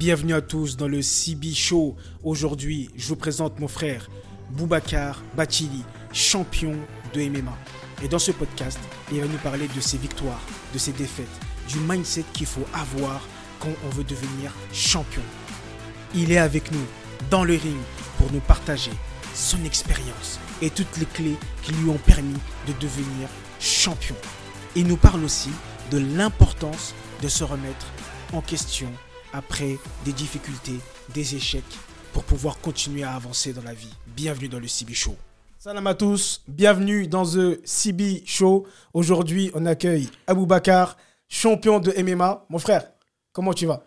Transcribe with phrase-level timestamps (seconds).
[0.00, 1.94] Bienvenue à tous dans le CB Show.
[2.24, 4.08] Aujourd'hui, je vous présente mon frère
[4.48, 6.74] Boubacar Bachili, champion
[7.12, 7.54] de MMA.
[8.02, 8.78] Et dans ce podcast,
[9.12, 10.40] il va nous parler de ses victoires,
[10.72, 11.28] de ses défaites,
[11.68, 13.28] du mindset qu'il faut avoir
[13.58, 15.20] quand on veut devenir champion.
[16.14, 16.86] Il est avec nous
[17.30, 17.76] dans le ring
[18.16, 18.92] pour nous partager
[19.34, 23.28] son expérience et toutes les clés qui lui ont permis de devenir
[23.60, 24.16] champion.
[24.74, 25.50] Il nous parle aussi
[25.90, 27.92] de l'importance de se remettre
[28.32, 28.90] en question
[29.32, 30.78] après des difficultés,
[31.14, 31.64] des échecs,
[32.12, 33.92] pour pouvoir continuer à avancer dans la vie.
[34.16, 35.16] Bienvenue dans le CB Show.
[35.58, 38.66] Salam à tous, bienvenue dans The CB Show.
[38.94, 40.96] Aujourd'hui, on accueille Abou Bakar,
[41.28, 42.46] champion de MMA.
[42.48, 42.90] Mon frère,
[43.32, 43.84] comment tu vas?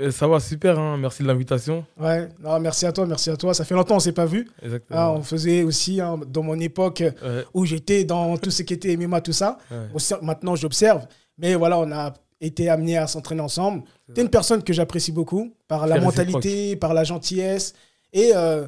[0.00, 1.84] Euh, Ça va super, hein, merci de l'invitation.
[1.98, 3.52] Ouais, non, merci à toi, merci à toi.
[3.52, 4.48] Ça fait longtemps qu'on s'est pas vu.
[4.62, 4.98] Exactement.
[4.98, 8.74] Ah, on faisait aussi, hein, dans mon époque Ouais, où j'étais dans tout ce qui
[8.74, 9.58] était MMA, tout ça.
[9.70, 10.18] ouais.
[10.22, 11.06] Maintenant, j'observe.
[11.36, 13.82] Mais voilà, on a été amenés à s'entraîner ensemble.
[14.14, 17.74] Tu es une personne que j'apprécie beaucoup par la mentalité, par la gentillesse.
[18.12, 18.66] Et euh,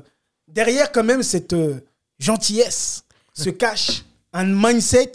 [0.48, 1.80] derrière, quand même, cette euh,
[2.18, 5.12] gentillesse se cache un mindset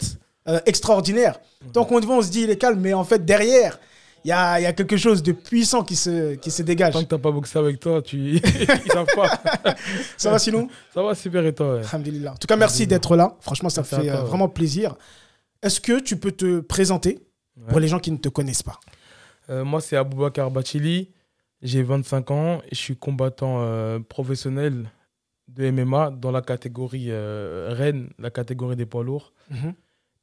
[0.48, 1.38] euh, extraordinaire.
[1.72, 2.80] Tant qu'on te voit, on se dit, il est calme.
[2.80, 3.78] Mais en fait, derrière,
[4.24, 6.94] il y a, il y a quelque chose de puissant qui se, qui se dégage.
[6.94, 8.36] Tant que t'as pas boxé avec toi, tu...
[8.40, 9.40] ils savent pas.
[10.16, 11.82] Ça va sinon Ça va super et toi ouais?
[11.92, 12.32] Alhamdulillah.
[12.32, 13.36] En tout cas, merci d'être là.
[13.40, 14.28] Franchement, ça fait toi, ouais.
[14.28, 14.96] vraiment plaisir.
[15.62, 17.25] Est-ce que tu peux te présenter?
[17.68, 18.78] Pour les gens qui ne te connaissent pas
[19.50, 21.10] Euh, Moi, c'est Aboubakar Bachili,
[21.62, 24.90] j'ai 25 ans et je suis combattant euh, professionnel
[25.48, 29.32] de MMA dans la catégorie euh, Rennes, la catégorie des poids lourds.
[29.50, 29.74] Mhm.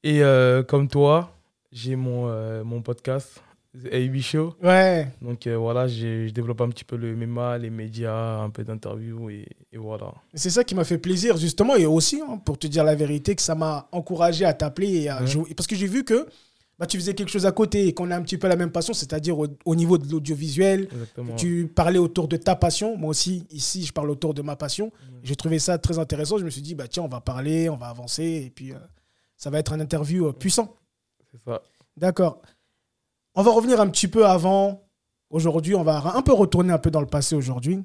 [0.04, 1.38] Et euh, comme toi,
[1.72, 3.42] j'ai mon, mon podcast,
[3.74, 4.54] The AB Show.
[4.62, 5.08] Ouais.
[5.22, 9.48] Donc voilà, je développe un petit peu le MMA, les médias, un peu d'interviews et,
[9.72, 10.14] et voilà.
[10.34, 13.34] C'est ça qui m'a fait plaisir, justement, et aussi, hein, pour te dire la vérité,
[13.36, 15.04] que ça m'a encouragé à t'appeler.
[15.04, 15.28] et à Ouais.
[15.28, 15.54] jouer.
[15.56, 16.28] Parce que j'ai vu que
[16.84, 18.70] bah, tu faisais quelque chose à côté et qu'on a un petit peu la même
[18.70, 20.90] passion, c'est-à-dire au, au niveau de l'audiovisuel.
[21.38, 22.98] Tu parlais autour de ta passion.
[22.98, 24.92] Moi aussi, ici, je parle autour de ma passion.
[25.24, 26.38] J'ai trouvé ça très intéressant.
[26.38, 28.78] Je me suis dit, bah, tiens, on va parler, on va avancer, et puis euh,
[29.38, 30.76] ça va être un interview euh, puissant.
[31.32, 31.62] C'est ça.
[31.96, 32.42] D'accord.
[33.36, 34.84] On va revenir un petit peu avant.
[35.30, 37.80] Aujourd'hui, on va un peu retourner un peu dans le passé aujourd'hui,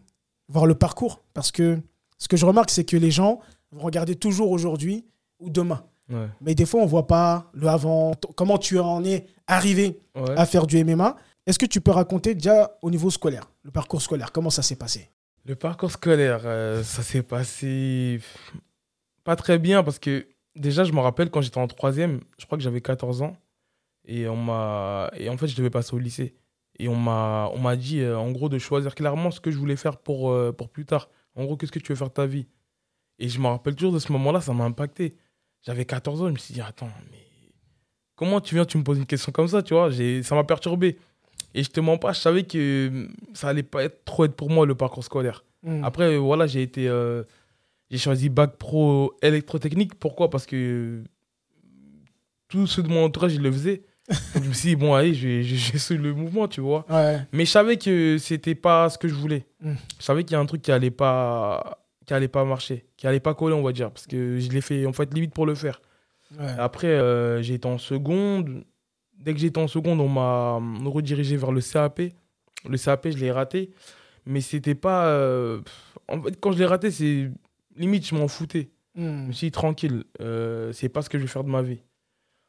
[0.49, 1.23] voir le parcours.
[1.35, 1.79] Parce que
[2.19, 3.39] ce que je remarque, c'est que les gens
[3.71, 5.07] vont regarder toujours aujourd'hui
[5.39, 5.85] ou demain.
[6.11, 6.29] Ouais.
[6.41, 10.37] Mais des fois, on voit pas le avant, comment tu en es arrivé Ouais.
[10.39, 11.17] à faire du MMA.
[11.47, 14.77] Est-ce que tu peux raconter déjà au niveau scolaire, le parcours scolaire, comment ça s'est
[14.77, 15.11] passé?
[15.47, 18.21] Le parcours scolaire, euh, ça s'est passé
[19.25, 20.27] pas très bien parce que
[20.57, 23.37] déjà, je me rappelle quand j'étais en troisième, je crois que j'avais 14 ans
[24.07, 26.35] et on m'a et en fait, je devais passer au lycée
[26.79, 29.59] et on m'a on m'a dit euh, en gros de choisir clairement ce que je
[29.59, 31.09] voulais faire pour euh, pour plus tard.
[31.35, 32.47] En gros, qu'est-ce que tu veux faire de ta vie?
[33.19, 35.17] Et je me rappelle toujours de ce moment-là, ça m'a impacté.
[35.63, 37.19] J'avais 14 ans, je me suis dit attends, mais
[38.15, 39.91] comment tu viens, tu me poses une question comme ça, tu vois?
[40.23, 40.99] Ça m'a perturbé.
[41.55, 44.51] Et je te mens pas, je savais que ça allait pas être trop être pour
[44.51, 45.45] moi le parcours scolaire.
[45.63, 45.83] Hmm.
[45.83, 46.89] Après, voilà, j'ai été.
[46.89, 47.25] euh,
[47.91, 49.95] j'ai choisi bac pro électrotechnique.
[49.95, 50.29] Pourquoi?
[50.31, 51.03] Parce que
[52.49, 53.83] tous ceux de mon entourage, ils le faisaient.
[54.35, 56.85] Donc, je me suis dit, bon, allez, je vais, je je le mouvement, tu vois.
[56.89, 57.21] Ouais.
[57.33, 59.47] Mais je savais que c'était pas ce que je voulais.
[59.61, 59.73] Mm.
[59.99, 63.07] Je savais qu'il y a un truc qui allait pas qui allait pas marcher, qui
[63.07, 63.91] allait pas coller, on va dire.
[63.91, 65.81] Parce que je l'ai fait, en fait, limite pour le faire.
[66.39, 66.45] ouais.
[66.59, 68.65] Après, euh, j'ai été en seconde.
[69.17, 70.61] Dès que j'étais en seconde, on m'a
[70.91, 72.03] redirigé vers le CAP.
[72.69, 73.71] Le CAP, je l'ai raté.
[74.27, 75.07] Mais c'était pas.
[75.07, 75.61] euh,
[76.09, 77.31] En fait, quand je l'ai raté, c'est.
[77.77, 78.69] Limite, je m'en foutais.
[78.97, 79.27] Je Hmm.
[79.29, 81.81] me suis dit, tranquille, euh, c'est pas ce que je vais faire de ma vie.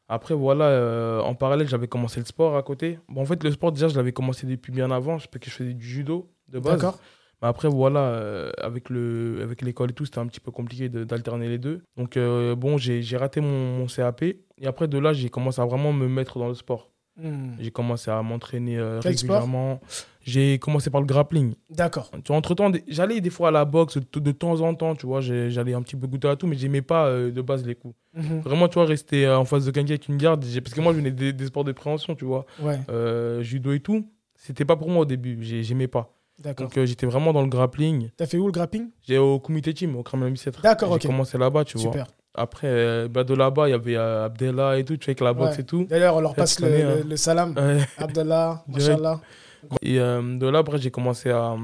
[0.08, 2.98] Après, voilà, euh, en parallèle, j'avais commencé le sport à côté.
[3.08, 5.18] Bon, en fait, le sport, déjà, je l'avais commencé depuis bien avant.
[5.18, 6.74] Je sais que je faisais du judo de base.
[6.80, 6.98] D'accord.
[7.42, 10.88] Mais après, voilà, euh, avec le avec l'école et tout, c'était un petit peu compliqué
[10.88, 11.80] de- d'alterner les deux.
[11.96, 14.22] Donc, euh, bon, j'ai j'ai raté mon, mon CAP.
[14.22, 16.90] Et après, de là, j'ai commencé à vraiment me mettre dans le sport.
[17.16, 17.52] Hmm.
[17.58, 19.80] J'ai commencé à m'entraîner euh, régulièrement.
[20.22, 21.54] J'ai commencé par le grappling.
[21.70, 22.10] D'accord.
[22.12, 25.06] Tu vois, entre-temps, j'allais des fois à la boxe de, de temps en temps, tu
[25.06, 25.20] vois.
[25.20, 27.94] J'allais un petit peu goûter à tout, mais j'aimais pas de base les coups.
[28.14, 28.40] Mhm.
[28.40, 30.44] Vraiment, tu vois, rester en face de quelqu'un qui me garde.
[30.62, 32.44] Parce que moi, je venais des, des sports de préhension, tu vois.
[32.62, 32.78] Ouais,
[33.42, 34.06] judo et tout.
[34.36, 35.38] C'était pas pour moi au début.
[35.42, 36.14] j'ai- J'aimais pas.
[36.42, 38.10] Donc, euh, j'étais vraiment dans le grappling.
[38.16, 38.88] T'as fait où le grappling?
[39.06, 40.32] J'ai au comité team, au Kremlin.
[40.62, 41.02] D'accord, J'ai ok.
[41.06, 41.90] commencé là-bas, tu vois.
[41.92, 42.06] Super.
[42.34, 45.20] Après, euh, bah, de là-bas, il y avait euh, Abdella et tout, tu vois, avec
[45.20, 45.62] la boxe Ouais.
[45.62, 45.84] et tout.
[45.84, 47.04] D'ailleurs, on leur passe tu le, connais, le- hein.
[47.08, 47.54] le salam.
[47.56, 47.78] Ouais.
[48.14, 48.68] Direct.
[48.68, 49.20] Machallah.
[49.82, 51.56] Et euh, de là, après, j'ai commencé à,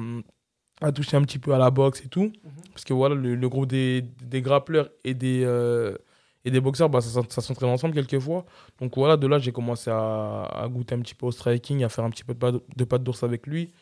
[0.82, 2.24] à toucher un petit peu à la boxe et tout.
[2.24, 2.32] Mhm.
[2.72, 5.96] Parce que voilà, le, le groupe des, des grappleurs et des, euh,
[6.44, 8.44] et des boxeurs, bah, ça, ça s'entraîne ensemble quelquefois.
[8.80, 11.88] Donc voilà, de là, j'ai commencé à, à goûter un petit peu au striking, à
[11.88, 13.72] faire un petit peu de patte d'ours avec lui.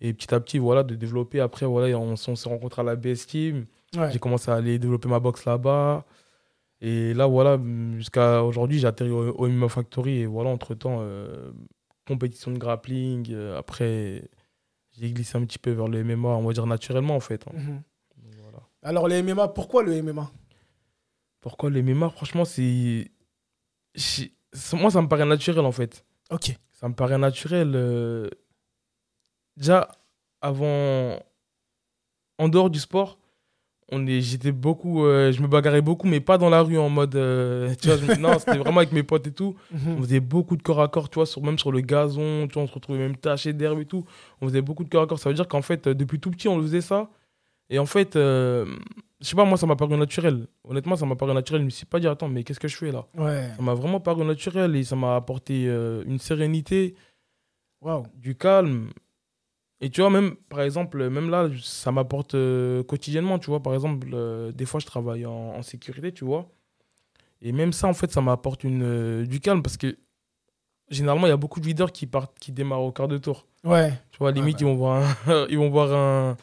[0.00, 1.40] Et petit à petit, voilà, de développer.
[1.40, 3.66] Après, voilà, on, s'est rencontrés à la BS Team.
[3.96, 4.10] Ouais.
[4.12, 6.04] J'ai commencé à aller développer ma boxe là-bas.
[6.80, 7.58] Et là, voilà,
[7.96, 10.18] jusqu'à aujourd'hui, j'ai atterri au, au MMA Factory.
[10.20, 11.52] Et voilà, entre-temps, euh,
[12.06, 13.28] compétition de grappling.
[13.32, 14.28] euh, après,
[14.98, 17.46] j'ai glissé un petit peu vers le MMA, on va dire naturellement en fait.
[17.48, 17.52] hein.
[17.54, 17.82] Mhm.
[18.42, 18.58] Voilà.
[18.82, 20.30] Alors, les MMA, pourquoi le MMA
[21.40, 23.10] Pourquoi le MMA Franchement, c'est-
[24.72, 26.04] Moi, ça me paraît naturel en fait.
[26.30, 26.56] Ok.
[26.72, 27.72] Ça me paraît naturel.
[27.74, 28.28] euh,
[29.56, 29.88] Déjà,
[30.40, 31.18] avant.
[32.38, 33.18] En dehors du sport,
[33.92, 34.20] on est...
[34.20, 35.04] j'étais beaucoup.
[35.04, 37.14] euh, Je me bagarrais beaucoup, mais pas dans la rue en mode.
[37.14, 39.54] euh, Tu vois, je Non, c'était vraiment avec mes potes et tout.
[39.72, 40.02] On Mhm.
[40.02, 42.62] faisait beaucoup de corps à corps, tu vois, sur, même sur le gazon, tu vois,
[42.64, 44.04] on se retrouvait même taché d'herbe et tout.
[44.40, 45.18] On faisait beaucoup de corps à corps.
[45.18, 47.08] Ça veut dire qu'en fait, euh, depuis tout petit, on faisait ça.
[47.70, 48.66] Et en fait, euh,
[49.20, 50.46] je sais pas, moi, ça m'a paru naturel.
[50.64, 51.62] Honnêtement, ça m'a paru naturel.
[51.62, 53.06] Je me suis pas dit, attends, mais qu'est-ce que je fais là?
[53.16, 53.50] Ouais.
[53.56, 56.94] Ça m'a vraiment paru naturel et ça m'a apporté une sérénité,
[58.16, 58.90] du calme.
[59.80, 63.62] Et tu vois, même, par exemple, même là, ça m'apporte euh, quotidiennement, tu vois.
[63.62, 66.50] Par exemple, euh, des fois, je travaille en, en sécurité, tu vois.
[67.42, 69.98] Et même ça, en fait, ça m'apporte une, euh, du calme parce que
[70.88, 73.46] généralement, il y a beaucoup de leaders qui, partent, qui démarrent au quart de tour.
[73.64, 73.92] Ouais.
[74.12, 76.36] Tu vois, limite, ils vont voir un, ils vont voir un,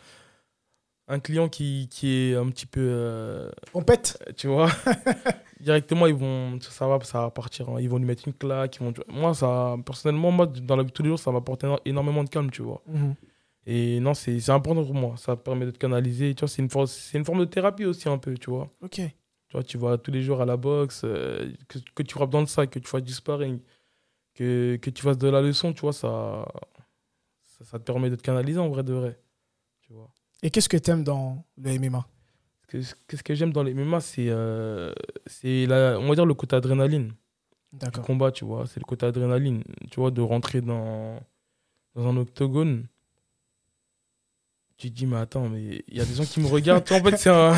[1.08, 3.50] un client qui, qui est un petit peu.
[3.74, 4.22] On pète.
[4.38, 4.70] tu vois
[5.62, 7.76] directement ils vont ça va ça va partir hein.
[7.80, 10.90] ils vont lui mettre une claque ils vont moi ça personnellement moi dans la vie
[10.90, 12.82] de tous les jours ça m'apporte éno- énormément de calme tu vois.
[12.88, 13.16] Mhm.
[13.68, 15.16] et non c'est important pour moi.
[15.18, 16.34] Ça permet de te canaliser.
[16.36, 18.70] Tu vois c'est une forme c'est une forme de thérapie aussi un peu tu vois.
[18.82, 18.96] Ok.
[18.96, 22.30] tu vois tu vas tous les jours à la boxe euh, que, que tu frappes
[22.32, 23.60] dans le sac que tu fasses du sparring
[24.34, 26.46] que, que tu fasses de la leçon tu vois ça,
[27.42, 29.20] ça ça te permet de te canaliser en vrai de vrai.
[29.82, 30.10] Tu vois.
[30.44, 32.06] Et qu'est-ce que t'aimes dans le MMA
[32.72, 34.94] Qu'est-ce que- j'aime dans les MMA c'est euh,
[35.26, 37.14] c'est la- on va dire le côté adrénaline du
[37.80, 38.06] D'accord.
[38.06, 38.66] combat, tu vois.
[38.68, 41.20] C'est le côté adrénaline, tu vois, de rentrer dans,
[41.96, 42.86] dans un octogone.
[44.78, 46.92] Tu te dis, mais attends, mais il y a des gens qui me regardent.
[46.92, 47.54] En fait, c'est un,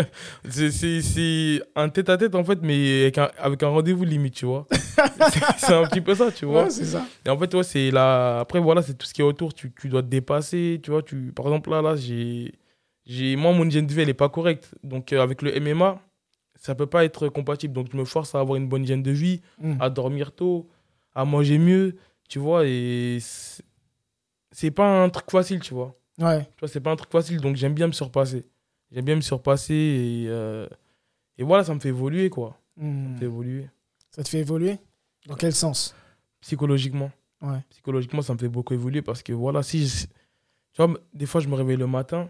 [0.48, 4.46] c'est- c'est- c'est un tête-à-tête, en fait, mais avec un, avec un rendez-vous limite, tu
[4.46, 4.64] vois.
[4.70, 6.64] C'est- c'est un petit peu ça, tu vois.
[6.64, 7.04] Ouais, c'est ça.
[7.24, 8.40] Et en fait, ouais, c'est la...
[8.40, 9.54] Après, voilà, c'est tout ce qui est autour.
[9.54, 11.02] Tu, tu dois te dépasser, tu vois.
[11.02, 11.32] Tu...
[11.32, 12.52] Par exemple, là, là j'ai...
[13.08, 13.34] j'ai...
[13.34, 14.72] Moi, mon hygiène de vie, elle n'est pas correcte.
[14.84, 16.00] Donc, euh, avec le MMA,
[16.54, 17.74] ça peut pas être compatible.
[17.74, 19.78] Donc, je me force à avoir une bonne hygiène de vie, Mhm.
[19.80, 20.68] à dormir tôt,
[21.14, 21.96] à manger mieux,
[22.28, 22.64] tu vois.
[22.66, 23.18] Et
[24.50, 25.94] c'est pas un truc facile, tu vois.
[26.18, 26.44] Ouais.
[26.44, 27.40] Tu vois, c'est pas un truc facile.
[27.40, 28.44] Donc, j'aime bien me surpasser.
[28.92, 30.24] J'aime bien me surpasser et...
[30.28, 30.66] euh,
[31.40, 32.58] Et voilà, ça me fait évoluer, quoi.
[32.76, 33.18] Ça me Mhm.
[33.18, 33.68] fait évoluer.
[34.10, 34.78] Ça te fait évoluer?
[35.26, 35.94] Dans quel sens?
[36.40, 37.10] Psychologiquement.
[37.40, 37.60] Ouais.
[37.70, 40.06] psychologiquement, ça me fait beaucoup évoluer parce que voilà, si je-
[40.72, 42.28] tu vois, des fois, je me réveille le matin,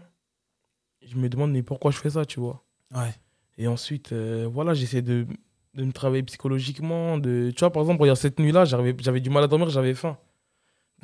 [1.07, 2.63] je me demande, mais pourquoi je fais ça, tu vois?
[2.93, 3.13] Ouais.
[3.57, 5.25] Et ensuite, euh, voilà, j'essaie de,
[5.73, 7.17] de me travailler psychologiquement.
[7.17, 7.51] De...
[7.51, 10.17] Tu vois, par exemple, regarde, cette nuit-là, j'avais du mal à dormir, j'avais faim.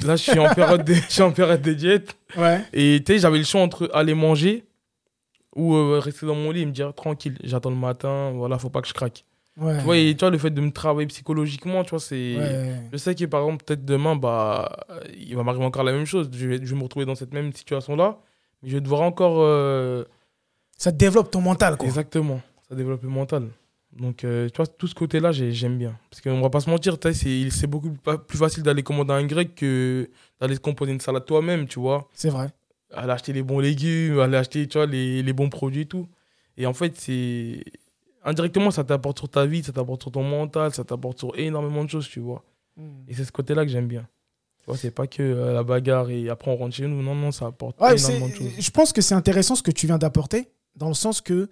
[0.04, 2.18] Là, je suis en période de, je suis en période de diète.
[2.38, 2.62] Ouais.
[2.74, 4.66] Et tu sais, j'avais le choix entre aller manger
[5.56, 8.70] ou euh, rester dans mon lit et me dire, tranquille, j'attends le matin, voilà, faut
[8.70, 9.24] pas que je craque.
[9.58, 9.78] Ouais.
[9.78, 12.36] Tu vois, et tu vois, le fait de me travailler psychologiquement, tu vois, c'est.
[12.38, 12.76] Ouais.
[12.92, 14.86] Je sais que par exemple, peut-être demain, bah,
[15.18, 16.30] il va m'arriver encore la même chose.
[16.34, 18.20] Je vais, je vais me retrouver dans cette même situation-là.
[18.66, 19.36] Mais je vais devoir encore.
[19.42, 20.04] euh,
[20.76, 21.88] Ça te développe ton mental, quoi.
[21.88, 22.42] Exactement.
[22.68, 23.50] Ça développe le mental.
[23.94, 25.96] Donc, euh, tu vois, tout ce côté-là, j'ai- j'aime bien.
[26.10, 28.84] Parce qu'on va pas se mentir, tu sais, c'est c'est beaucoup pa- plus facile d'aller
[28.84, 30.10] commander un grec que
[30.42, 32.10] d'aller composer une salade toi-même, tu vois.
[32.14, 32.50] C'est vrai.
[32.92, 36.08] Aller acheter les bons légumes, aller acheter, tu vois, les, les bons produits et tout.
[36.58, 37.64] Et en fait, c'est.
[38.26, 41.84] Indirectement, ça t'apporte sur ta vie, ça t'apporte sur ton mental, ça t'apporte sur énormément
[41.86, 42.44] de choses, tu vois.
[43.08, 44.08] Et c'est ce côté-là que j'aime bien.
[44.66, 47.02] Tu vois, c'est pas que euh, la bagarre et après on rentre chez nous.
[47.04, 48.52] Non, non, ça apporte Ouais, énormément de choses.
[48.58, 51.50] je pense que c'est intéressant ce que tu viens d'apporter, dans le sens que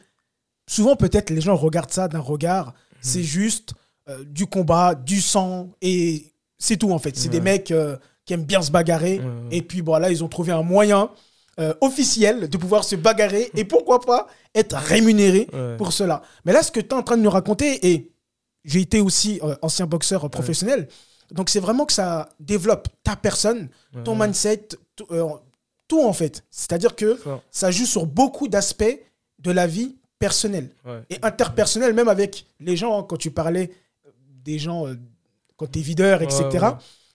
[0.68, 2.96] souvent peut-être les gens regardent ça d'un regard, Hmm.
[3.02, 3.74] c'est juste
[4.10, 7.16] euh, du combat, du sang, et c'est tout en fait.
[7.18, 9.26] C'est des mecs euh, qui aiment bien se bagarrer, Ouais,
[9.58, 11.10] et puis voilà, ils ont trouvé un moyen
[11.60, 15.76] euh, officiel de pouvoir se bagarrer, et pourquoi pas être rémunéré Ouais.
[15.78, 16.22] pour cela.
[16.46, 18.12] Mais là, ce que tu es en train de nous raconter, et
[18.64, 20.88] j'ai été aussi euh, ancien boxeur professionnel,
[21.34, 23.68] donc c'est vraiment que ça développe ta personne,
[24.06, 24.28] ton ouais.
[24.28, 25.28] mindset, tout, euh,
[25.88, 26.44] tout en fait.
[26.50, 29.00] C'est-à-dire que Ça, ça joue sur beaucoup d'aspects
[29.40, 31.02] de la vie personnelle ouais.
[31.10, 33.72] et interpersonnelle, même avec les gens, hein, quand tu parlais
[34.46, 34.94] des gens, euh,
[35.58, 36.44] quand tu es videur, etc.
[36.52, 36.70] Ouais.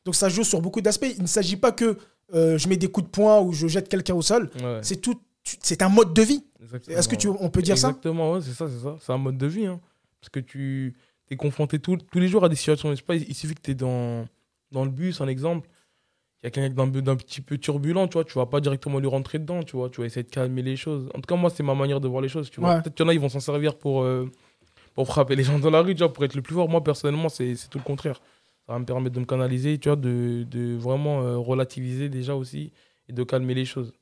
[0.04, 1.06] Donc ça joue sur beaucoup d'aspects.
[1.16, 1.96] Il ne s'agit pas que
[2.34, 4.50] euh, je mets des coups de poing ou je jette quelqu'un au sol.
[4.82, 5.18] C'est tout.
[5.62, 6.44] C'est un mode de vie.
[6.88, 7.88] Est-ce que tu, on peut dire ça?
[7.88, 8.96] Exactement, c'est ça, c'est ça.
[9.00, 9.64] C'est un mode de vie.
[9.66, 9.80] hein.
[10.20, 10.94] Parce que tu
[11.34, 12.90] es confronté tout- tous les jours à des situations.
[12.90, 14.26] Je sais pas, il suffit que tu es dans,
[14.72, 15.68] dans le bus, un exemple.
[16.42, 18.24] Il y a quelqu'un d'un petit peu turbulent, tu vois.
[18.24, 19.90] Tu vas pas directement lui rentrer dedans, tu vois.
[19.90, 21.08] Tu vas essayer de calmer les choses.
[21.14, 22.76] En tout cas, moi, c'est ma manière de voir les choses, tu vois.
[22.76, 22.82] Ouais.
[22.82, 24.30] Peut-être qu'il y en a, ils vont s'en servir pour, euh,
[24.94, 26.68] pour frapper les gens dans la rue, tu vois, pour être le plus fort.
[26.68, 28.20] Moi, personnellement, c'est tout le contraire.
[28.66, 32.34] Ça va me permettre de me canaliser, tu vois, de, de vraiment euh, relativiser déjà
[32.36, 32.72] aussi
[33.08, 33.92] et de calmer les choses.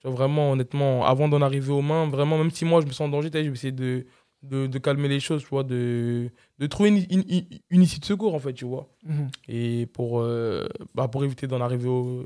[0.00, 2.90] Tu vois, vraiment, honnêtement, avant d'en arriver aux mains, vraiment, même si moi je me
[2.92, 4.06] sens en danger, tu sais, je vais essayer de,
[4.42, 7.98] de, de calmer les choses, tu vois, de, de trouver une, une, une- une issue
[8.00, 8.88] de secours, en fait, tu vois.
[9.04, 9.28] Mhm.
[9.48, 12.24] Et pour, euh, bah, pour éviter d'en arriver au.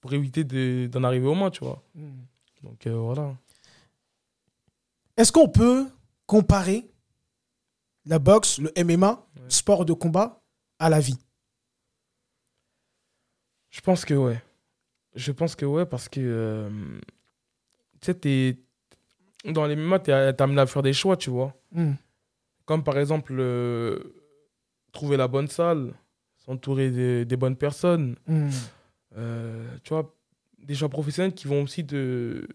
[0.00, 1.82] pour éviter de- d'en arriver aux mains, tu vois.
[1.94, 2.22] Hmm.
[2.62, 3.36] Donc euh, voilà.
[5.16, 5.86] Est-ce qu'on peut
[6.26, 6.86] comparer
[8.04, 10.42] la boxe, le MMA, sport de combat,
[10.78, 11.18] à la vie?
[13.70, 14.42] Je pense que ouais.
[15.14, 16.68] Je pense que ouais, parce que euh,
[18.00, 18.58] tu sais, t'es-
[19.52, 21.54] dans les MMA, t'es t'es amené à faire des choix, tu vois.
[21.72, 21.92] Hmm.
[22.64, 23.98] Comme par exemple, euh,
[24.92, 25.92] trouver la bonne salle,
[26.38, 28.48] s'entourer des, des bonnes personnes, Hmm.
[29.16, 30.14] euh, tu vois,
[30.58, 32.46] des choix professionnels qui vont aussi te.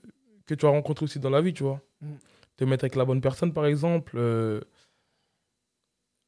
[0.45, 1.79] que tu vas rencontrer aussi dans la vie, tu vois.
[2.01, 2.13] Mm.
[2.57, 4.13] Te mettre avec la bonne personne, par exemple.
[4.17, 4.59] euh,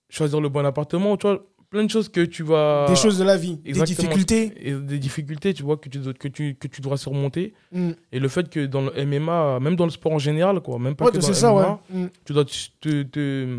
[0.09, 1.43] choisir le bon appartement, tu vois.
[1.73, 2.85] Plein de choses que tu vas.
[2.87, 4.53] Des choses de la vie, des difficultés.
[4.61, 7.55] Et des difficultés, tu vois, que tu, dois- que tu, que tu dois surmonter.
[7.71, 7.93] Hmm.
[8.11, 10.95] Et le fait que dans le MMA, même dans le sport en général, quoi, même
[10.95, 11.99] pas Ouais, que dans le ça, MMA, ouais.
[12.03, 12.09] Hmm.
[12.25, 13.57] tu dois, te, te- te-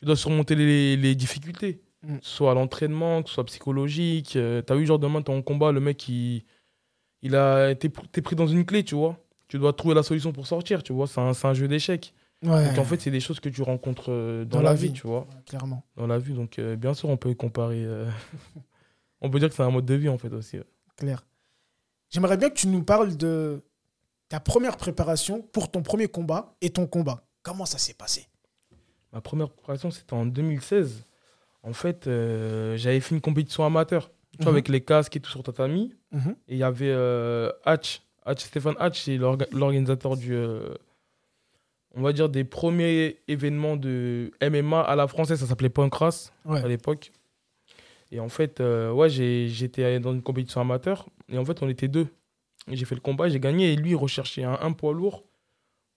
[0.00, 1.80] tu dois surmonter les, les difficultés.
[2.04, 2.16] Mm.
[2.20, 4.34] Soit à l'entraînement, que ce soit psychologique.
[4.34, 6.42] Euh, T'as vu, genre, demain, en combat, le mec, il,
[7.22, 9.16] il a été pris dans une clé, tu vois.
[9.46, 11.06] Tu dois trouver la solution pour sortir, tu vois.
[11.06, 12.12] C'est un, c'est un jeu d'échecs.
[12.42, 15.06] Ouais, Donc, en fait, c'est des choses que tu rencontres euh, dans, la, vie, tu
[15.06, 15.26] vois.
[15.46, 15.84] clairement.
[15.96, 16.34] Dans la vie.
[16.34, 17.84] Donc, euh, bien sûr, on peut comparer.
[17.84, 18.10] euh,
[19.20, 20.58] on peut dire que c'est un mode de vie, en fait, aussi.
[20.58, 20.64] ouais.
[20.96, 21.24] Clair.
[22.10, 23.62] J'aimerais bien que tu nous parles de
[24.28, 27.24] ta première préparation pour ton premier combat et ton combat.
[27.42, 28.26] Comment ça s'est passé?
[29.12, 31.04] Ma première préparation, c'était en 2016.
[31.62, 34.56] En fait, j'avais fait une compétition amateur, tu vois, Mhm.
[34.56, 35.94] avec les casques et tout sur tatami.
[36.10, 36.34] Mhm.
[36.48, 36.92] Et il y avait
[37.64, 40.34] Hatch, Hatch, Stéphane Hatch, c'est l'orga- l'organisateur du.
[41.94, 46.62] On va dire des premiers événements de MMA à la française, ça s'appelait Pancras Ouais.
[46.62, 47.12] à l'époque.
[48.10, 51.06] Et en fait, euh, ouais, j'étais dans une compétition amateur.
[51.30, 52.08] Et en fait, on était deux.
[52.70, 53.72] J'ai fait le combat, j'ai gagné.
[53.72, 55.24] Et lui, il recherchait un, un poids lourd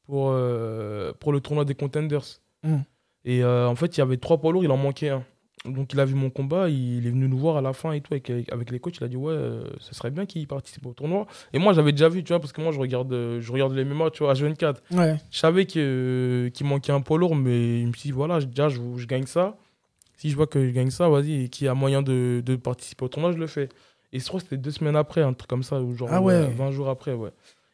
[0.06, 2.40] pour, euh, pour le tournoi des Contenders.
[2.64, 2.78] Mm.
[3.26, 5.24] Et euh, en fait, il y avait trois poids lourds, il en manquait un.
[5.66, 8.02] Donc, il a vu mon combat, il est venu nous voir à la fin et
[8.02, 8.98] tout, avec, avec les coachs.
[8.98, 11.26] Il a dit, ouais, euh, ce serait bien qu'il participe au tournoi.
[11.54, 13.74] Et moi, j'avais déjà vu, tu vois, parce que moi, je regarde, euh, je regarde
[13.74, 15.18] les MMA, tu vois, à 24 Ouais.
[15.32, 18.80] je savais que- qu'il manquait un poids lourd, mais il me dit voilà, déjà, je,
[18.96, 19.58] je gagne ça.
[20.18, 22.56] Si je vois que je gagne ça, vas-y, et qu'il y a moyen de, de
[22.56, 23.70] participer au tournoi, je le fais.
[24.14, 26.22] Et je crois que c'était deux semaines après, un truc comme ça, ou genre Ah
[26.22, 26.34] ouais.
[26.34, 27.32] euh, 20 jours après, ouais.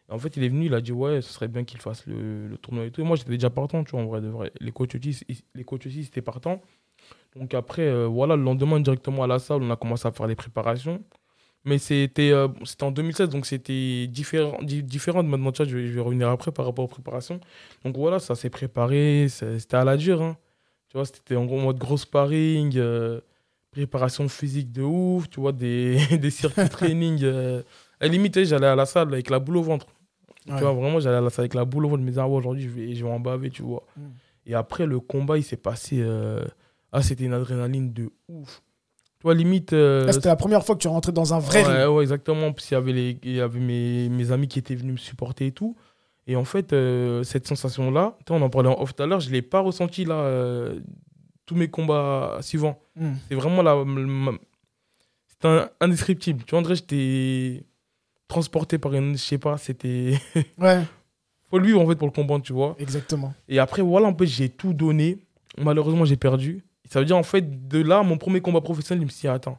[0.09, 2.47] En fait, il est venu, il a dit ouais, ce serait bien qu'il fasse le,
[2.47, 2.99] le tournoi et tout.
[3.01, 4.51] Et moi, j'étais déjà partant, tu vois, en vrai de vrai.
[4.59, 6.61] Les coachs aussi, ils- les coachs aussi, c'était partant.
[7.35, 10.27] Donc après, euh, voilà, le lendemain, directement à la salle, on a commencé à faire
[10.27, 11.01] les préparations.
[11.63, 15.51] Mais c'était euh, c'était en 2016, donc c'était différent, di- différent de maintenant.
[15.51, 17.39] Tu vois, je, vais, je vais revenir après par rapport aux préparations.
[17.85, 20.21] Donc voilà, ça s'est préparé, c'était à la dure.
[20.23, 20.37] hein.
[20.89, 23.21] Tu vois, c'était en gros mode gros sparring, euh,
[23.71, 27.23] préparation physique de ouf, tu vois, des, des circuits training.
[27.23, 27.61] À
[28.01, 29.85] la limite, sais, j'allais à la salle avec la boule au ventre.
[30.47, 30.55] Ouais.
[30.55, 32.01] Tu vois, vraiment, j'allais à la salle avec la boule au ventre.
[32.01, 33.83] Je me disais, ah ouais, aujourd'hui, je vais, je vais en baver, tu vois.
[33.95, 34.01] Mm.
[34.47, 35.97] Et après, le combat, il s'est passé.
[36.01, 36.43] euh,
[36.91, 38.61] Ah, c'était une adrénaline de ouf.
[39.19, 39.71] Tu vois, limite.
[39.73, 42.51] euh, c'était la première fois que tu rentrais dans un vrai ouais, ouais, exactement.
[42.53, 44.97] Puis il y avait, les, il y avait mes, mes amis qui étaient venus me
[44.97, 45.75] supporter et tout.
[46.27, 49.27] Et en fait, euh, cette sensation-là, on en parlait en off tout à l'heure, je
[49.29, 50.79] ne l'ai pas ressenti là, euh,
[51.45, 52.79] tous mes combats suivants.
[52.95, 53.11] Mm.
[53.29, 53.75] C'est vraiment la.
[55.27, 56.43] C'était indescriptible.
[56.43, 57.63] Tu vois, André, j'étais
[58.27, 59.13] transporté par une.
[59.17, 60.13] Je sais pas, c'était.
[60.57, 60.83] Ouais,
[61.49, 62.75] Faut le vivre en fait pour le comprendre, tu vois.
[62.79, 63.33] exactement.
[63.47, 65.19] Et après, voilà, en fait, j'ai tout donné.
[65.57, 66.63] Malheureusement, j'ai perdu.
[66.91, 69.27] Ça veut dire, en fait, de là, mon premier combat professionnel, je me suis dit,
[69.27, 69.57] attends,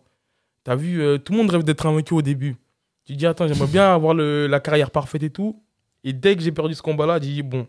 [0.65, 2.57] t'as vu, euh, tout le monde rêve d'être invaincu au début.
[3.05, 5.63] Tu dis, attends, j'aimerais bien avoir le- la carrière parfaite et tout.
[6.05, 7.67] Et dès que j'ai perdu ce combat-là, j'ai dit, bon,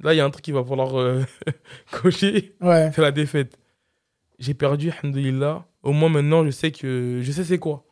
[0.00, 1.22] là, il y a un truc qu'il va falloir euh,
[1.92, 3.56] cocher, Ouais, c'est la défaite.
[4.38, 5.64] J'ai perdu, alhamdoulilah.
[5.82, 7.84] Au moins, maintenant, je sais que je sais c'est quoi.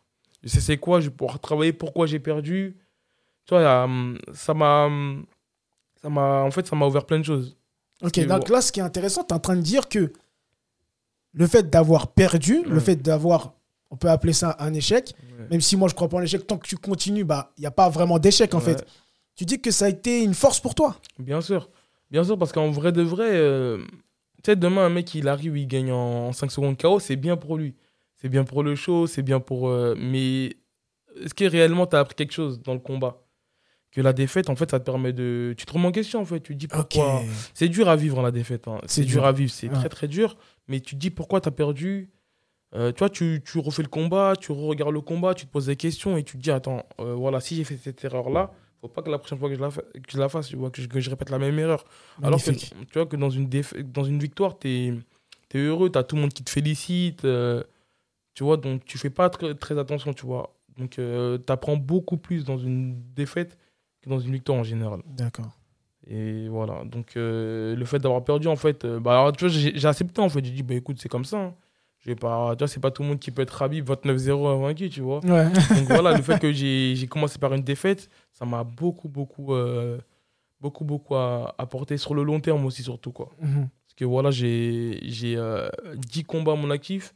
[0.42, 2.76] Je sais c'est quoi, je vais pouvoir travailler pourquoi j'ai perdu.
[3.46, 4.90] Tu vois, euh, ça m'a.
[6.02, 6.42] Ça m'a.
[6.42, 7.56] En fait, ça m'a ouvert plein de choses.
[8.02, 8.10] ok.
[8.26, 10.12] Donc là, ce qui est intéressant, tu es en train de dire que
[11.34, 13.52] le fait d'avoir perdu, le fait d'avoir,
[13.90, 15.46] on peut appeler ça un échec, Ouais.
[15.50, 17.66] même si moi je crois pas en l'échec, tant que tu continues, bah il n'y
[17.66, 18.64] a pas vraiment d'échec en Ouais.
[18.64, 18.86] fait.
[19.36, 20.96] Tu dis que ça a été une force pour toi.
[21.18, 21.68] Bien sûr.
[22.10, 23.78] Bien sûr, parce qu'en vrai de vrai, euh,
[24.44, 27.36] tu sais, demain, un mec, il arrive, il gagne en 5 secondes KO, c'est bien
[27.36, 27.74] pour lui.
[28.16, 29.68] C'est bien pour le show, c'est bien pour.
[29.68, 30.54] euh, mais
[31.20, 33.20] est-ce que réellement, tu as appris quelque chose dans le combat?
[33.90, 35.54] Que la défaite, en fait, ça te permet de.
[35.58, 36.40] Tu te remets en question, en fait.
[36.40, 37.22] Tu te dis pourquoi?
[37.54, 38.66] C'est dur à vivre, la défaite.
[38.68, 38.78] hein.
[38.82, 39.26] C'est C'est dur dur.
[39.26, 39.74] à vivre, c'est Ouais.
[39.74, 40.36] très, très dur.
[40.68, 42.10] Mais tu te dis pourquoi tu as perdu.
[42.74, 45.66] Euh, tu vois, tu, tu refais le combat, tu regardes le combat, tu te poses
[45.66, 48.88] des questions et tu te dis attends, euh, voilà, si j'ai fait cette erreur-là, faut
[48.88, 50.70] pas que la prochaine fois que je la, fa- que je la fasse, tu vois,
[50.70, 51.84] que je, que je répète la même erreur.
[52.22, 52.50] Alors que
[52.86, 53.48] tu vois que dans une,
[53.92, 54.68] dans une victoire, tu
[55.54, 57.24] es, heureux, tu as tout le monde qui te félicite.
[57.24, 57.62] euh,
[58.34, 60.56] tu vois, donc tu fais pas très, très attention, tu vois.
[60.76, 63.56] Donc tu apprends beaucoup plus dans une défaite
[64.02, 65.00] que dans une victoire en général.
[65.06, 65.52] D'accord.
[66.06, 69.48] Et voilà, donc euh, le fait d'avoir perdu, en fait, euh, bah, alors, tu vois,
[69.48, 70.44] j'ai j'ai accepté, en fait.
[70.44, 71.38] J'ai dit, bah écoute, c'est comme ça.
[71.40, 71.54] hein.
[72.00, 74.60] Je vais pas, tu vois, c'est pas tout le monde qui peut être Habib 29-0
[74.60, 75.20] vaincu, tu vois.
[75.24, 75.50] Ouais.
[75.50, 79.54] Donc voilà, le fait que j'ai j'ai commencé par une défaite, ça m'a beaucoup, beaucoup,
[79.54, 79.98] euh,
[80.60, 83.30] beaucoup, beaucoup à- apporté sur le long terme aussi, surtout, quoi.
[83.40, 83.68] Mhm.
[83.86, 87.14] Parce que voilà, j'ai j'ai, euh, 10 combats à mon actif,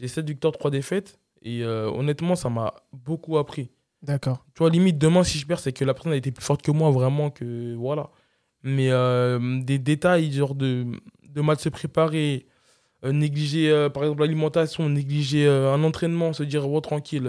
[0.00, 1.18] j'ai 7 victoires, 3 défaites.
[1.44, 3.68] Et honnêtement, ça m'a beaucoup appris.
[4.00, 4.44] D'accord.
[4.54, 6.62] Tu vois, limite, demain, si je perds, c'est que la personne a été plus forte
[6.62, 8.10] que moi, vraiment, que voilà.
[8.62, 10.86] Mais euh, des détails, genre de,
[11.28, 12.46] de mal se préparer,
[13.04, 17.24] euh, négliger, euh, par exemple, l'alimentation, négliger un entraînement, se dire, oh, tranquille,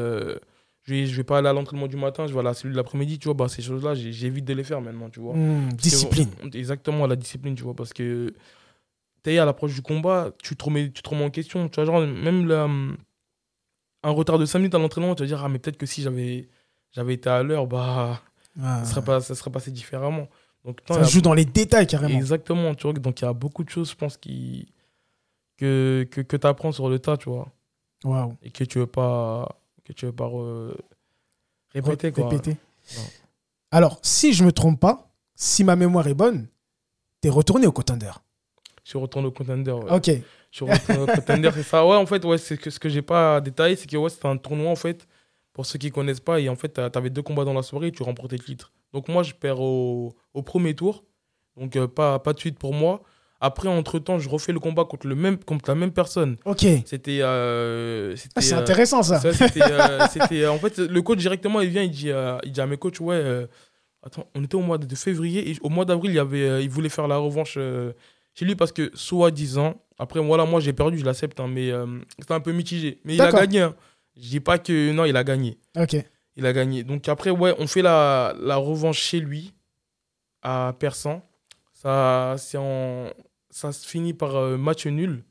[0.83, 2.73] je vais, je vais pas aller à l'entraînement du matin, je vais aller à celui
[2.73, 5.33] de l'après-midi, tu vois, bah, ces choses-là, j'évite de les faire maintenant, tu vois.
[5.33, 6.29] Que, Discipline.
[6.53, 8.33] exactement, la discipline, tu vois, parce que
[9.23, 11.85] t'es à l'approche du combat, tu te, remets, tu te remets en question, tu vois,
[11.85, 12.67] genre, même la-
[14.05, 16.01] un retard de 5 minutes à l'entraînement, tu vas dire, ah, mais peut-être que si
[16.01, 16.49] j'avais
[16.91, 18.21] j'avais été à l'heure, bah,
[18.61, 18.83] Ah.
[18.83, 20.27] ça, serait pas, ça serait passé différemment.
[20.65, 22.15] Donc, Ça a- joue dans les détails carrément.
[22.17, 24.71] Exactement, tu vois, donc il y a beaucoup de choses, je pense, qui,
[25.57, 27.51] que, que, que tu apprends sur le tas, tu vois,
[28.03, 28.35] Waouh.
[28.41, 30.75] et que tu veux pas, que tu veux pas re-
[31.73, 32.29] répéter, quoi.
[32.29, 32.57] Répéter.
[32.97, 33.03] Non.
[33.71, 36.47] Alors, si je me trompe pas, si ma mémoire est bonne,
[37.21, 38.11] t'es retourné au contender.
[38.83, 39.71] Je suis retourné au contender.
[39.71, 39.91] ouais.
[39.91, 40.07] Ok.
[40.51, 41.85] Je suis retourné au contender, c'est ça.
[41.85, 44.27] Ouais, en fait, ouais, c'est que ce que j'ai pas détaillé, c'est que ouais, c'était
[44.27, 45.07] un tournoi, en fait,
[45.51, 46.39] pour ceux qui connaissent pas.
[46.39, 48.71] Et en fait, tu avais deux combats dans la soirée et tu remportais le titre.
[48.93, 51.03] Donc, moi, je perds au, au premier tour.
[51.57, 53.01] Donc, euh, pas, pas de suite pour moi.
[53.41, 56.37] Après, entre-temps, je refais le combat contre, le même, contre la même personne.
[56.45, 56.65] Ok.
[56.85, 57.19] C'était.
[57.21, 59.19] euh, Ah, c'est euh, intéressant ça.
[59.19, 62.09] ça, c'était, en fait, le coach directement, il vient, il dit,
[62.43, 63.47] il dit à mes coachs, ouais,
[64.01, 66.69] attends, on était au mois de février et au mois d'avril, il, y avait, il
[66.69, 67.57] voulait faire la revanche
[68.35, 71.85] chez lui parce que, soi-disant, après, voilà, moi j'ai perdu, je l'accepte, hein, mais euh,
[72.19, 72.99] c'était un peu mitigé.
[73.03, 73.61] Mais il a gagné.
[73.61, 73.75] Hein.
[74.15, 75.57] Je dis pas que, non, il a gagné.
[75.77, 75.95] Ok.
[76.35, 76.83] Il a gagné.
[76.83, 79.53] Donc après, ouais, on fait la, la revanche chez lui,
[80.41, 81.21] à Persan.
[81.73, 83.09] Ça, en,
[83.49, 85.23] ça se finit par euh, match nul.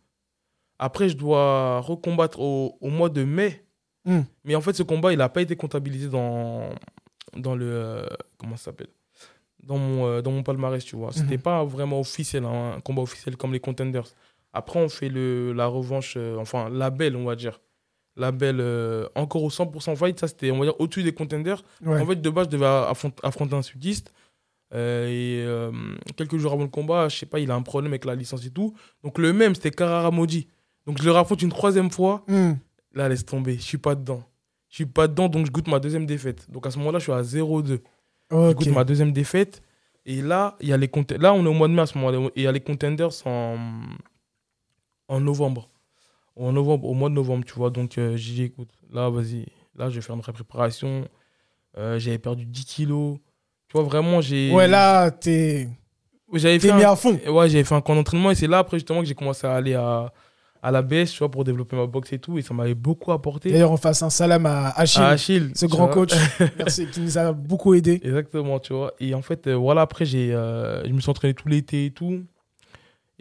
[0.78, 3.64] Après, je dois recombattre au, au mois de mai.
[4.04, 4.20] Hmm.
[4.44, 6.70] Mais en fait, ce combat, il n'a pas été comptabilisé dans,
[7.36, 7.66] dans le.
[7.66, 8.06] euh,
[8.36, 8.88] comment ça s'appelle?
[9.62, 11.12] Dans mon, euh, dans mon palmarès, tu vois.
[11.12, 11.42] C'était Mhm.
[11.42, 14.08] pas vraiment officiel, hein, un combat officiel comme les contenders.
[14.52, 17.60] Après, on fait le, la revanche, enfin, la belle, on va dire.
[18.16, 21.62] La belle, euh, encore au 100% fight, ça c'était, on va dire, au-dessus des contenders.
[21.84, 22.00] Ouais.
[22.00, 24.12] En fait, de base, je devais affront- affronter un sudiste.
[24.74, 25.70] Euh, et euh,
[26.16, 28.44] quelques jours avant le combat, je sais pas, il a un problème avec la licence
[28.46, 28.74] et tout.
[29.02, 30.46] Donc le même, c'était Carrara Maudit.
[30.86, 32.24] Donc je le raffronte une troisième fois.
[32.28, 32.52] Hmm.
[32.94, 34.22] Là, laisse tomber, je suis pas dedans.
[34.68, 36.50] Je suis pas dedans, donc je goûte ma deuxième défaite.
[36.50, 37.80] Donc à ce moment-là, je suis à 0-2.
[38.30, 39.62] Je goûte ma deuxième défaite.
[40.06, 41.96] Et là, il y a les là, on est au mois de mai à ce
[41.98, 42.18] moment-là.
[42.34, 43.56] Et il y a les contenders en,
[45.08, 45.68] en novembre.
[46.36, 47.70] En novembre, au mois de novembre, tu vois.
[47.70, 49.46] Donc euh, j'ai dit, écoute, là, vas-y.
[49.76, 51.06] Là, je vais faire une vraie préparation.
[51.78, 53.16] Euh, J'avais perdu 10 kilos.
[53.68, 54.50] Tu vois, vraiment, j'ai.
[54.52, 55.68] Ouais, là, t'es
[56.34, 57.18] j'avais fait t'es mis un- à fond.
[57.28, 59.54] Ouais, j'avais fait un camp d'entraînement et c'est là après justement que j'ai commencé à
[59.54, 60.10] aller à,
[60.62, 62.38] à la baisse, tu vois, pour développer ma boxe et tout.
[62.38, 63.50] Et ça m'avait beaucoup apporté.
[63.50, 65.94] D'ailleurs, on fasse un salam à Achille, À Achille, ce grand vois.
[65.94, 66.12] coach.
[66.58, 68.00] Merci, qui nous a beaucoup aidé.
[68.02, 68.94] Exactement, tu vois.
[68.98, 71.90] Et en fait, euh, voilà, après, j'ai, euh, je me suis entraîné tout l'été et
[71.90, 72.22] tout.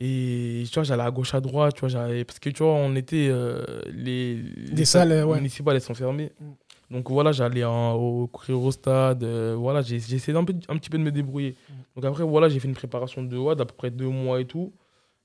[0.03, 2.25] Et tu vois, j'allais à gauche, à droite, tu vois, j'allais...
[2.25, 3.27] parce que tu vois, on était.
[3.29, 4.35] euh, les,
[4.73, 5.37] les salles, euh, ouais.
[5.37, 6.31] municipales, elles sont fermées.
[6.39, 6.93] Mm.
[6.95, 9.23] Donc voilà, j'allais en- au courir au stade.
[9.23, 11.55] euh, voilà, j'ai, j'ai essayé un, peu, un petit peu de me débrouiller.
[11.69, 11.73] Mm.
[11.95, 14.45] Donc après, voilà, j'ai fait une préparation de WAD d'à peu près deux mois et
[14.45, 14.73] tout.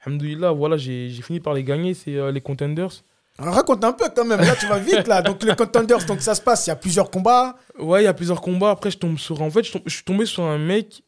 [0.05, 2.91] Alhamdoulilah, voilà, j'ai, j'ai fini par les gagner, c'est euh, les contenders.
[3.39, 4.41] Alors, raconte un peu quand même.
[4.41, 5.21] Là, tu vas vite là.
[5.23, 6.67] Donc, le contenders, donc ça se passe.
[6.67, 7.57] Il y a plusieurs combats.
[7.79, 8.71] Ouais, il y a plusieurs combats.
[8.71, 9.41] Après, je tombe sur.
[9.43, 11.03] En fait, je, tombe- je suis tombé sur un mec.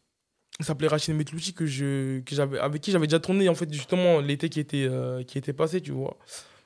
[0.60, 3.72] Il s'appelait Rachid Metlouchi, que je, que j'avais, avec qui j'avais déjà tourné, en fait,
[3.72, 6.16] justement, l'été qui était, euh, qui était passé, tu vois.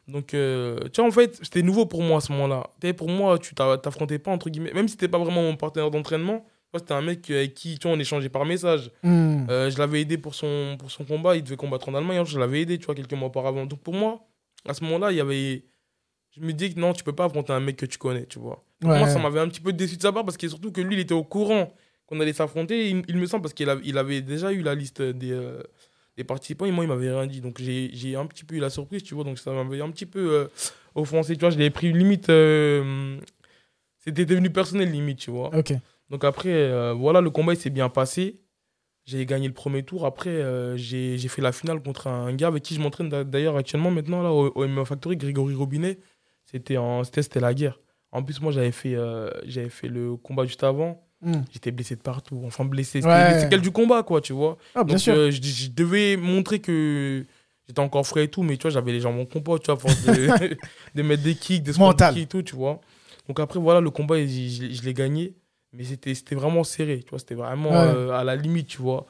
[0.09, 2.71] Donc, euh, tu vois, en fait, c'était nouveau pour moi à ce moment-là.
[2.97, 4.73] Pour moi, tu t'a- t'affrontais pas, entre guillemets.
[4.73, 7.97] Même si c'était pas vraiment mon partenaire d'entraînement, c'était un mec avec qui, tu vois,
[7.97, 8.91] on échangeait par message.
[9.03, 9.45] Hmm.
[9.51, 11.37] Euh, je l'avais aidé pour son, pour son combat.
[11.37, 12.17] Il devait combattre en Allemagne.
[12.17, 13.67] alors Je l'avais aidé, tu vois, quelques mois auparavant.
[13.67, 14.27] Donc pour moi,
[14.67, 15.67] à ce moment-là, il y avait.
[16.35, 18.39] Je me dis que non, tu peux pas affronter un mec que tu connais, tu
[18.39, 18.65] vois.
[18.81, 18.99] Donc Ouais.
[19.01, 20.97] Moi, ça m'avait un petit peu déçu de sa part parce que surtout que lui,
[20.97, 21.75] il était au courant
[22.07, 22.91] qu'on allait s'affronter.
[22.91, 25.63] Il, il me semble parce qu'il avait, il avait déjà eu la liste des, euh,
[26.17, 27.41] des participants et moi, il m'avait rien dit.
[27.41, 29.25] Donc j'ai un petit peu eu la surprise, tu vois.
[29.25, 30.47] Donc ça m'avait un petit peu euh,
[30.95, 31.51] offensé, tu vois.
[31.51, 32.29] Je l'avais pris limite.
[32.29, 33.19] euh,
[33.99, 35.55] C'était devenu personnel, limite, tu vois.
[35.57, 35.73] Ok.
[36.11, 38.41] Donc après, euh, voilà, le combat il s'est bien passé.
[39.05, 40.07] J'ai gagné le premier tour.
[40.07, 40.43] Après,
[40.77, 44.23] j'ai fait la finale contre un gars avec qui je m'entraîne d'a- d'ailleurs actuellement maintenant
[44.23, 45.99] là, au, au MMA Factory, Grégory Robinet.
[46.45, 47.81] C'était en- c'était c'était la guerre.
[48.13, 48.95] En plus, moi, j'avais fait,
[49.45, 51.03] j'avais fait le combat juste avant.
[51.23, 51.43] Hmm.
[51.53, 52.43] J'étais blessé de partout.
[52.45, 53.01] Enfin, blessé.
[53.01, 53.35] C'était Ouais.
[53.35, 54.59] les séquelles du combat, quoi, tu vois.
[54.75, 55.15] Ah, bien Donc, sûr.
[55.15, 57.25] euh, je, je devais montrer que
[57.69, 59.75] j'étais encore frais et tout, mais tu vois, j'avais les jambes en compas, tu vois,
[59.77, 60.29] à force de,
[60.97, 62.81] de mettre des kicks, des kicks et tout, tu vois.
[63.29, 65.35] Donc après, voilà, le combat, je, je- je l'ai gagné,
[65.73, 67.77] mais c'était c'était vraiment serré, tu vois, c'était vraiment Ouais.
[67.95, 69.07] euh, à la limite, tu vois.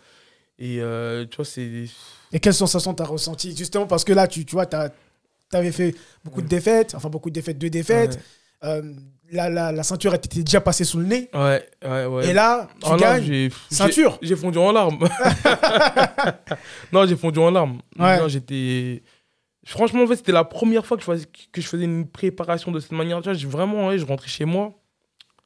[0.59, 1.87] Et euh, tu vois, c'est.
[2.31, 5.73] Et quelles sensations t'as ressenties Justement parce que là, tu, tu vois, t'as tu avais
[5.73, 5.95] fait
[6.25, 8.21] beaucoup de défaites, enfin beaucoup de défaites, deux défaites.
[8.65, 8.93] Euh,
[9.33, 11.31] la, la, la, ceinture était déjà passée sous le nez.
[11.35, 12.29] Ouais, ouais, ouais.
[12.29, 13.51] Et là, tu oh gagnes.
[13.71, 14.19] ceinture.
[14.23, 14.99] J'ai fondu en larmes.
[16.93, 17.81] non, j'ai fondu en larmes.
[18.29, 19.03] J'étais.
[19.65, 22.73] Franchement, en fait, c'était la première fois que je, faisais, que je faisais une préparation
[22.73, 23.23] de cette manière.
[23.23, 24.73] Tu vois, vraiment, ouais, je rentrais chez moi.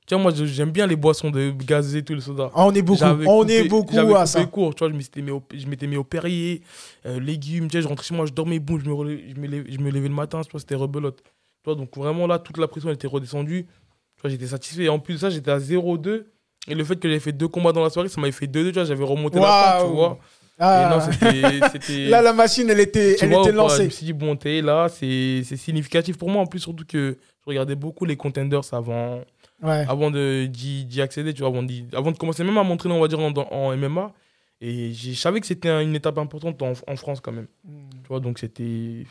[0.06, 2.50] Tu vois, moi, j'aime bien les boissons de gaz et tout, le soda.
[2.54, 4.44] Ah, on est beaucoup, on est beaucoup à ça.
[4.46, 6.62] cours, tu vois, je m'étais mis au, je m'étais mis au Perrier,
[7.06, 9.46] euh, légumes, tu vois, je rentrais chez moi, je dormais, boum, je me, je me,
[9.48, 11.22] levais, je me levais le matin, c'était rebelote.
[11.66, 13.66] Tu vois, donc vraiment là, toute la pression était redescendue.
[14.14, 14.84] Tu vois, j'étais satisfait.
[14.84, 16.22] Et en plus de ça, j'étais à 0-2.
[16.68, 18.66] Et le fait que j'avais fait deux combats dans la soirée, ça m'avait fait 2-2,
[18.66, 20.18] tu vois, j'avais remonté la pente, tu vois.
[20.60, 21.08] Ah.
[21.88, 23.78] là, la machine, elle était, elle était lancée.
[23.78, 26.40] Je me suis dit, bon, t'es là, c'est significatif pour moi.
[26.40, 29.22] En plus, surtout que je regardais beaucoup les contenders avant,
[29.60, 33.18] avant d'y accéder, tu vois, avant, avant de commencer même à m'entraîner, on va dire,
[33.18, 34.12] en, en MMA.
[34.60, 37.48] Et je savais que c'était une étape importante en, en France quand même.
[37.64, 37.88] Hmm.
[38.04, 39.04] Tu vois, donc c'était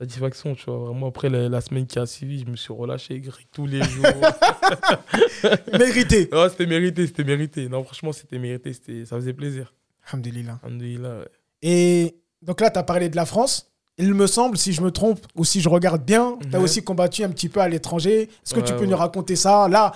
[0.00, 0.78] satisfaction, tu vois.
[0.78, 4.06] Vraiment, après la, semaine qui a suivi, je me suis relâché tous les jours.
[5.78, 6.28] mérité.
[6.50, 7.68] c'était mérité, c'était mérité.
[7.68, 9.74] Non, franchement, c'était mérité, ça faisait plaisir.
[10.08, 10.58] Alhamdulillah.
[10.62, 11.28] Alhamdulillah, ouais.
[11.62, 13.70] Et donc là, tu as parlé de la France.
[13.98, 16.82] Il me semble, si je me trompe ou si je regarde bien, tu as aussi
[16.82, 18.22] combattu un petit peu à l'étranger.
[18.22, 19.68] Est-ce que tu peux nous raconter ça?
[19.68, 19.92] Là,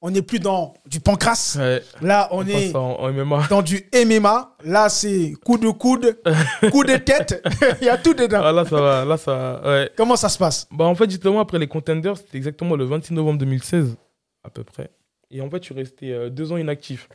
[0.00, 1.58] on n'est plus dans du pancras.
[2.00, 4.56] Là, on, est dans du MMA.
[4.64, 6.20] Là, c'est coup de coude,
[6.70, 7.44] coup de tête.
[7.80, 8.40] Il y a tout dedans.
[8.42, 9.04] Ah, là, ça va.
[9.04, 9.90] Là, ça, ouais.
[9.96, 10.68] Comment ça se passe?
[10.70, 13.96] Bah, En fait, justement, après les contenders, c'était exactement le 26 novembre 2016,
[14.44, 14.90] à peu près.
[15.30, 17.08] Et en fait, je suis resté euh, deux ans inactif.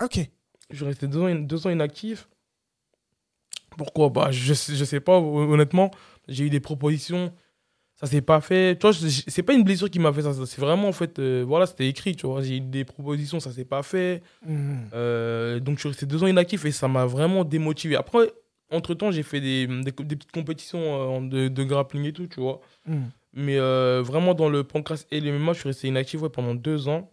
[0.00, 0.20] Ok.
[0.70, 2.28] Je suis resté deux ans, deux ans inactif.
[3.76, 4.08] Pourquoi?
[4.10, 5.90] Bah, Je ne sais pas, honnêtement.
[6.28, 7.32] J'ai eu des propositions.
[7.98, 8.76] Ça s'est pas fait.
[8.78, 10.32] Tu vois, c'est pas une blessure qui m'a fait ça.
[10.44, 12.42] C'est vraiment, en fait, euh, voilà, c'était écrit, tu vois.
[12.42, 14.22] J'ai eu des propositions, ça s'est pas fait.
[14.46, 14.90] Mhm.
[14.92, 17.96] Euh, donc, je suis resté deux ans inactif et ça m'a vraiment démotivé.
[17.96, 18.30] Après,
[18.70, 20.80] entre-temps, j'ai fait des, des, petites compétitions
[21.16, 22.60] euh, de, de, grappling et tout, tu vois.
[22.86, 23.10] Mhm.
[23.32, 23.58] Mais
[24.02, 27.10] vraiment, dans le pancras et le MMA, je suis resté inactif pendant deux ans.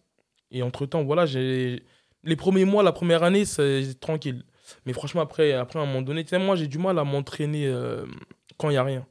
[0.52, 1.84] Et entre-temps, voilà, j'ai
[2.24, 4.44] les premiers mois, la première année, c'est tranquille.
[4.86, 7.04] Mais franchement, après, après, à un moment donné, tu sais, moi, j'ai du mal à
[7.04, 7.74] m'entraîner
[8.58, 9.06] quand il n'y a rien.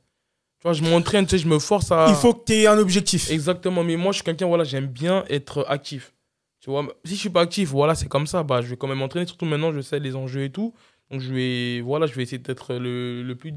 [0.63, 2.07] Tu vois, je m'entraîne, tu sais, je me force à.
[2.09, 3.33] Il faut que tu aies un objectif.
[3.33, 3.83] Exactement.
[3.83, 6.15] Mais moi, je suis quelqu'un, voilà, j'aime bien être actif.
[6.61, 8.87] Tu vois, si je suis pas actif, voilà, c'est comme ça, bah, je vais quand
[8.87, 9.27] même m'entraîner.
[9.27, 10.73] Surtout maintenant, je sais les enjeux et tout.
[11.11, 13.53] Donc, je vais, voilà, je vais essayer d'être le, le plus.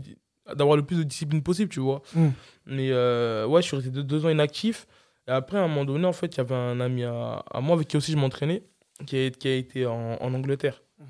[0.56, 2.02] d'avoir le plus de discipline possible, tu vois.
[2.16, 2.30] Hmm.
[2.66, 4.88] Mais euh, ouais, je suis resté deux, ans inactif.
[5.28, 7.62] Et après, à un moment donné, en fait, il y avait un ami à, à
[7.62, 8.64] moi avec qui aussi je m'entraînais
[9.06, 10.82] qui a, qui a été en, en Angleterre.
[11.00, 11.06] Mhm.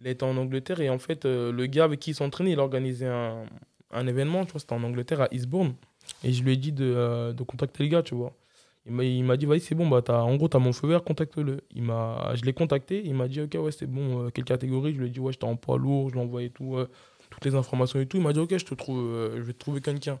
[0.00, 2.52] Il a été en Angleterre et en fait, euh, le gars avec qui il s'entraînait,
[2.52, 3.46] il a organisé un,
[3.90, 5.74] un événement, tu vois, c'était en Angleterre, à Eastbourne.
[6.24, 8.34] Et je lui ai dit de, euh, de contacter le gars, tu vois.
[8.86, 11.04] Il m'a dit, vas-y, c'est bon, bah, as, en gros, tu as mon feu vert,
[11.04, 11.60] contacte-le.
[11.74, 14.94] Je l'ai contacté, il m'a dit, ok, ouais, c'est bon, euh, quelle catégorie?
[14.94, 16.76] Je lui ai dit, ouais, j'étais en poids lourd, je lui ai envoyé tout,
[17.30, 18.16] toutes les informations et tout.
[18.16, 20.18] Il m'a dit, ok, je, te trouve, je vais te trouver quelqu'un.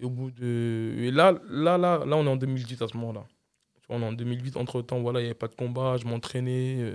[0.00, 0.94] Et au bout de.
[0.98, 3.24] Et là, là, là, là, on est en 2018 à ce moment-là
[3.90, 6.94] en 2008, entre-temps, voilà, il n'y avait pas de combat, je m'entraînais,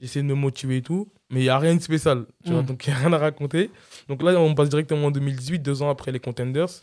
[0.00, 2.62] j'essayais de me motiver et tout, mais il n'y a rien de spécial, tu vois,
[2.62, 2.66] mm.
[2.66, 3.70] donc il n'y a rien à raconter.
[4.08, 6.82] Donc là, on passe directement en 2018, deux ans après les Contenders.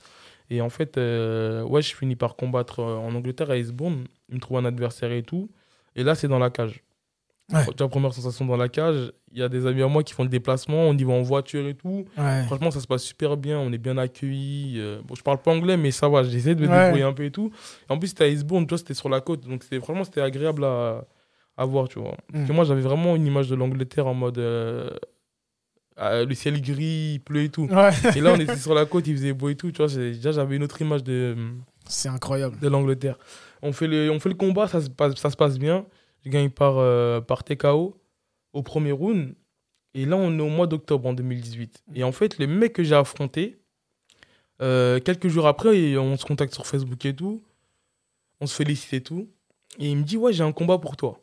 [0.50, 4.06] Et en fait, euh, ouais, je finis par combattre euh, en Angleterre à Eastbourne.
[4.30, 5.50] Il me trouve un adversaire et tout.
[5.96, 6.84] Et là, c'est dans la cage.
[7.52, 7.66] Ouais.
[7.80, 10.24] La première sensation dans la cage, il y a des amis à moi qui font
[10.24, 12.06] le déplacement, on y va en voiture et tout.
[12.46, 14.76] Franchement, ça se passe super bien, on est bien accueillis.
[14.78, 17.24] Euh, bon, je parle pas anglais, mais ça va, j'essaie de me débrouiller un peu
[17.24, 17.52] et tout.
[17.88, 20.22] en plus, c'était à Eastbourne, tu vois, c'était sur la côte, donc c'était franchement, c'était
[20.22, 21.06] agréable à,
[21.58, 22.16] à, voir, tu vois.
[22.34, 22.52] Mm.
[22.54, 24.38] moi, j'avais vraiment une image de l'Angleterre en mode.
[24.38, 24.90] Euh,
[26.00, 27.68] euh, le ciel gris, il pleut et tout.
[28.16, 29.88] Et là, on était sur la côte, il faisait beau et tout, tu vois.
[29.88, 31.36] Déjà, j'avais une autre image de.
[31.88, 32.60] C'est incroyable.
[32.60, 33.18] De l'Angleterre.
[33.62, 35.86] On, fait le, on fait le combat, ça se passe, ça se passe bien.
[36.26, 38.00] Je gagne par, euh, par TKO
[38.54, 39.34] au premier round.
[39.94, 41.84] Et là, on est au mois d'octobre en 2018.
[41.96, 43.58] Et en fait, le mec que j'ai affronté,
[44.62, 47.42] euh, quelques jours après, on se contacte sur Facebook et tout.
[48.40, 49.30] On se félicite et tout.
[49.80, 51.20] Et il me dit Ouais, j'ai un combat pour toi.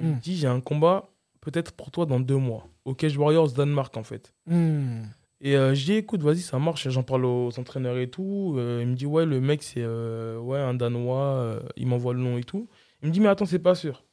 [0.00, 0.18] Il me hmm.
[0.18, 1.10] dit J'ai un combat
[1.40, 2.66] peut-être pour toi dans deux mois.
[2.84, 4.34] Au Cage Warriors Danemark, en fait.
[4.46, 5.02] Hmm.
[5.40, 6.88] Et euh, je dis Écoute, vas-y, ça marche.
[6.88, 8.54] J'en parle aux entraîneurs et tout.
[8.56, 11.60] il me dit Ouais, le mec, c'est ouais, un Danois.
[11.76, 12.68] il m'envoie le nom et tout.
[13.02, 14.04] Il me dit Mais attends, c'est pas sûr.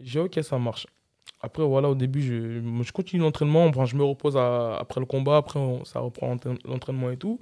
[0.00, 0.86] J'ai ok, ça marche.
[1.40, 3.66] Après, voilà, au début, je, je continue l'entraînement.
[3.66, 5.36] Enfin, je me repose après le combat.
[5.36, 7.38] Après, ça reprend l'entraînement et tout.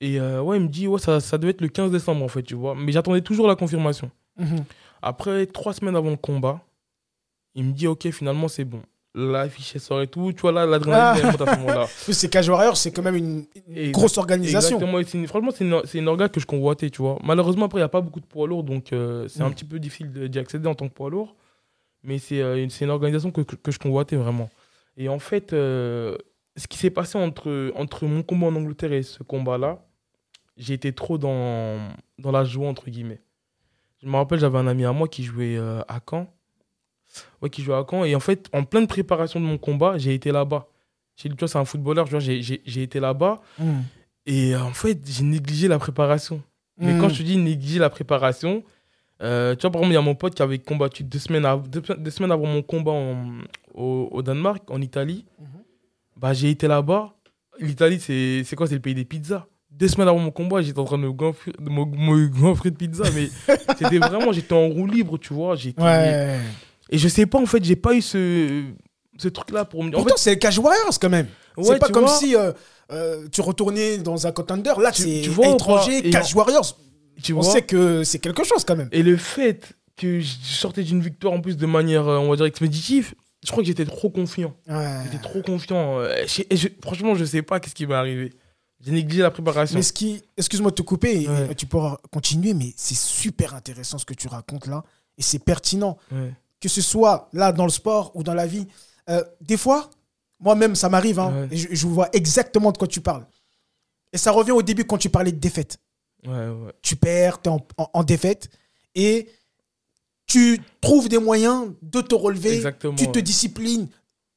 [0.00, 2.28] Et euh, ouais, il me dit, ouais, ça, ça devait être le 15 décembre, en
[2.28, 2.74] fait, tu vois.
[2.74, 4.10] Mais j'attendais toujours la confirmation.
[4.36, 4.64] Mhm.
[5.02, 6.60] Après, trois semaines avant le combat,
[7.54, 8.82] il me dit, ok, finalement, c'est bon.
[9.14, 10.32] L'affiche sort et tout.
[10.32, 11.42] Tu vois, là, l'adrénaline ah.
[11.42, 11.86] à ce moment-là.
[12.12, 13.46] c'est Cage Warrior, c'est quand même une,
[13.92, 14.76] grosse organisation.
[14.76, 15.26] Exactement.
[15.26, 17.18] franchement, c'est une, une organe que je convoitais, tu vois.
[17.24, 19.54] Malheureusement, après, il n'y a pas beaucoup de poids lourds, donc euh, c'est un mhm.
[19.54, 21.34] petit peu difficile d'y accéder en tant que poids lourd
[22.06, 24.48] mais c'est euh, une, une, organisation que, que, je convoitais vraiment.
[24.96, 26.16] Et en fait, euh,
[26.56, 29.84] ce qui s'est passé entre, entre mon combat en Angleterre et ce combat-là,
[30.56, 33.20] j'ai été trop dans, dans la joie, entre guillemets.
[34.02, 36.26] Je me rappelle, j'avais un ami à moi qui jouait euh, à Caen.
[37.40, 38.04] Ouais, qui jouait à Caen.
[38.04, 40.66] Et en fait, en pleine préparation de mon combat, j'ai été là-bas.
[41.16, 43.40] Tu vois, c'est un footballeur, j'ai j'ai été là-bas.
[43.58, 43.80] Hmm.
[44.26, 46.42] Et euh, en fait, j'ai négligé la préparation.
[46.78, 47.00] Mais Hmm.
[47.00, 48.62] quand je te dis négliger la préparation,
[49.22, 51.46] euh, tu vois, par exemple, il y a mon pote qui avait combattu deux semaines,
[51.46, 53.38] av- deux, deux semaines avant mon combat en-
[53.72, 55.24] au, au Danemark, en Italie.
[55.38, 55.46] Mhm.
[56.18, 57.14] Bah, j'ai été là-bas.
[57.60, 58.66] L'Italie, c'est quoi?
[58.66, 59.46] C'est le pays des pizzas.
[59.78, 62.70] Deux semaines avant mon combat, j'étais en train de me gonfler de, me, me gonfler
[62.70, 63.04] de pizza.
[63.14, 63.28] Mais
[63.78, 65.54] c'était vraiment, j'étais en roue libre, tu vois.
[65.54, 66.38] j'étais- Ouais.
[66.90, 68.64] Et je sais pas, en fait, j'ai pas eu ce,
[69.18, 69.88] ce truc-là pour me.
[69.90, 71.26] En Pourtant, c'est les Cage Warriors quand même.
[71.26, 72.52] fait, c'est ouais, pas comme vois, si euh,
[72.92, 74.72] euh, tu retournais dans un contender.
[74.80, 76.78] Là, Tu- c'est tu vois ou étranger, Et Cage Warriors.
[77.22, 77.52] tu On vois.
[77.52, 78.88] sait que c'est quelque chose quand même.
[78.92, 82.36] Et le fait que je sortais d'une victoire en plus de manière, euh, on va
[82.36, 84.54] dire, expéditive, je crois que j'étais trop confiant.
[84.68, 84.98] Ouais.
[85.04, 85.98] J'étais trop confiant.
[86.00, 88.32] euh, je- et je- franchement, je sais pas qu'est-ce qui m'est arrivé.
[88.80, 89.76] J'ai négligé la préparation.
[89.76, 91.54] Mais ce qui, excuse-moi de te couper, Ouais.
[91.54, 94.84] tu pourras continuer, mais c'est super intéressant ce que tu racontes là,
[95.16, 96.32] et c'est pertinent, Ouais.
[96.60, 98.66] que ce soit là dans le sport ou dans la vie.
[99.08, 99.88] Euh, des fois,
[100.40, 101.48] moi-même, ça m'arrive, hein, Ouais.
[101.52, 103.26] et je, je vois exactement de quoi tu parles.
[104.12, 105.78] Et ça revient au début quand tu parlais de défaite.
[106.26, 106.72] Ouais, ouais.
[106.82, 108.50] Tu perds, tu es en, en- en défaite,
[108.94, 109.28] et
[110.26, 112.94] tu trouves des moyens de te relever, Exactement.
[112.96, 113.88] tu te disciplines,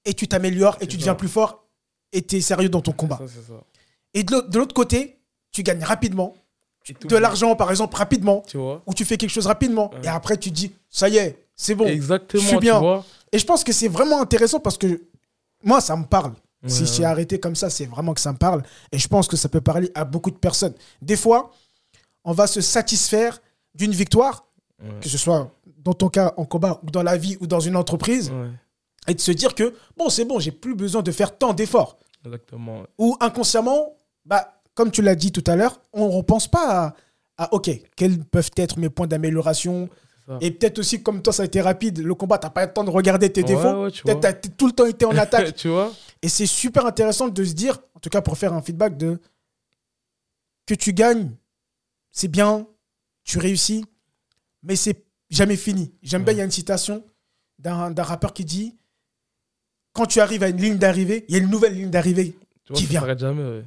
[0.05, 1.15] et tu t'améliores, et tu deviens ça.
[1.15, 1.65] plus fort,
[2.13, 3.19] et tu es sérieux dans ton combat.
[3.27, 3.53] Ça.
[4.13, 5.19] Et de l'autre- côté,
[5.51, 6.35] tu gagnes rapidement,
[7.03, 10.01] de l'argent par exemple rapidement, Tu vois ou tu fais quelque chose rapidement, Ouais.
[10.05, 11.85] et après tu dis, ça y est, c'est bon.
[11.85, 12.41] Exactement.
[12.41, 12.75] je suis bien.
[12.75, 15.03] Tu vois Et je pense que c'est vraiment intéressant parce que
[15.63, 16.33] moi, ça me parle.
[16.67, 17.05] si Ouais, t'ai ouais.
[17.05, 18.63] arrêté comme ça, c'est vraiment que ça me parle.
[18.91, 20.73] Et je pense que ça peut parler à beaucoup de personnes.
[21.01, 21.51] Des fois,
[22.25, 23.39] on va se satisfaire
[23.75, 24.45] d'une victoire,
[24.83, 24.89] Ouais.
[25.01, 27.75] que ce soit dans ton cas en combat, ou dans la vie, ou dans une
[27.77, 28.31] entreprise,
[29.07, 31.97] et de se dire que, bon, c'est bon, j'ai plus besoin de faire tant d'efforts.
[32.25, 32.83] exactement.
[32.97, 33.93] ou inconsciemment,
[34.29, 36.95] bah, comme tu l'as dit tout à l'heure, on ne pense pas
[37.37, 39.89] à, à, OK, quels peuvent être mes points d'amélioration.
[40.41, 42.67] Et peut-être aussi, comme toi, ça a été rapide, le combat, tu n'as pas eu
[42.67, 43.83] le temps de regarder tes Ouais, défauts.
[43.85, 44.33] ouais, Peut-être vois.
[44.33, 45.55] tu as tout le temps été en attaque.
[45.55, 48.61] tu vois Et c'est super intéressant de se dire, en tout cas pour faire un
[48.61, 49.19] feedback, de
[50.67, 51.31] que tu gagnes,
[52.11, 52.67] c'est bien,
[53.23, 53.83] tu réussis,
[54.61, 55.91] mais c'est jamais fini.
[56.03, 57.03] J'aime bien, il y a une citation
[57.57, 58.75] d'un rappeur qui dit
[59.93, 62.35] Quand tu arrives à une ligne d'arrivée, il y a une nouvelle ligne d'arrivée.
[62.75, 63.17] Qui ça vient.
[63.17, 63.63] jamais.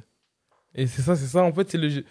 [0.75, 1.43] Et c'est ça, c'est ça.
[1.43, 2.05] En fait, c'est le jeu-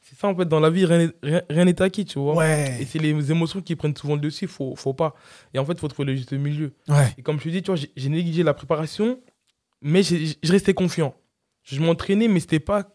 [0.00, 2.36] C'est ça, en fait, dans la vie, rien n'est- rien rien n'est acquis, tu vois.
[2.36, 2.76] Ouais.
[2.80, 5.14] Et c'est les émotions qui prennent souvent le dessus, faut, faut pas.
[5.52, 6.72] Et en fait, il faut trouver le juste milieu.
[6.88, 7.12] Ouais.
[7.18, 9.20] Et comme je te dis, tu vois, j'ai- négligé la préparation,
[9.82, 11.14] mais je restais confiant.
[11.64, 12.94] Je m'entraînais, mais c'était pas,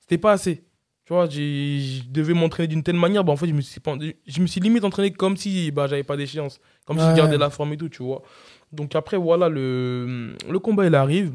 [0.00, 0.64] c'était pas assez.
[1.04, 3.80] Tu vois, je devais m'entraîner d'une telle manière, bah en fait, je me suis,
[4.26, 7.38] je me suis limite entraîné comme si bah, j'avais pas d'échéance, comme si je gardais
[7.38, 8.22] la forme et tout, tu vois.
[8.70, 11.32] Donc après, voilà, le, le combat, il arrive.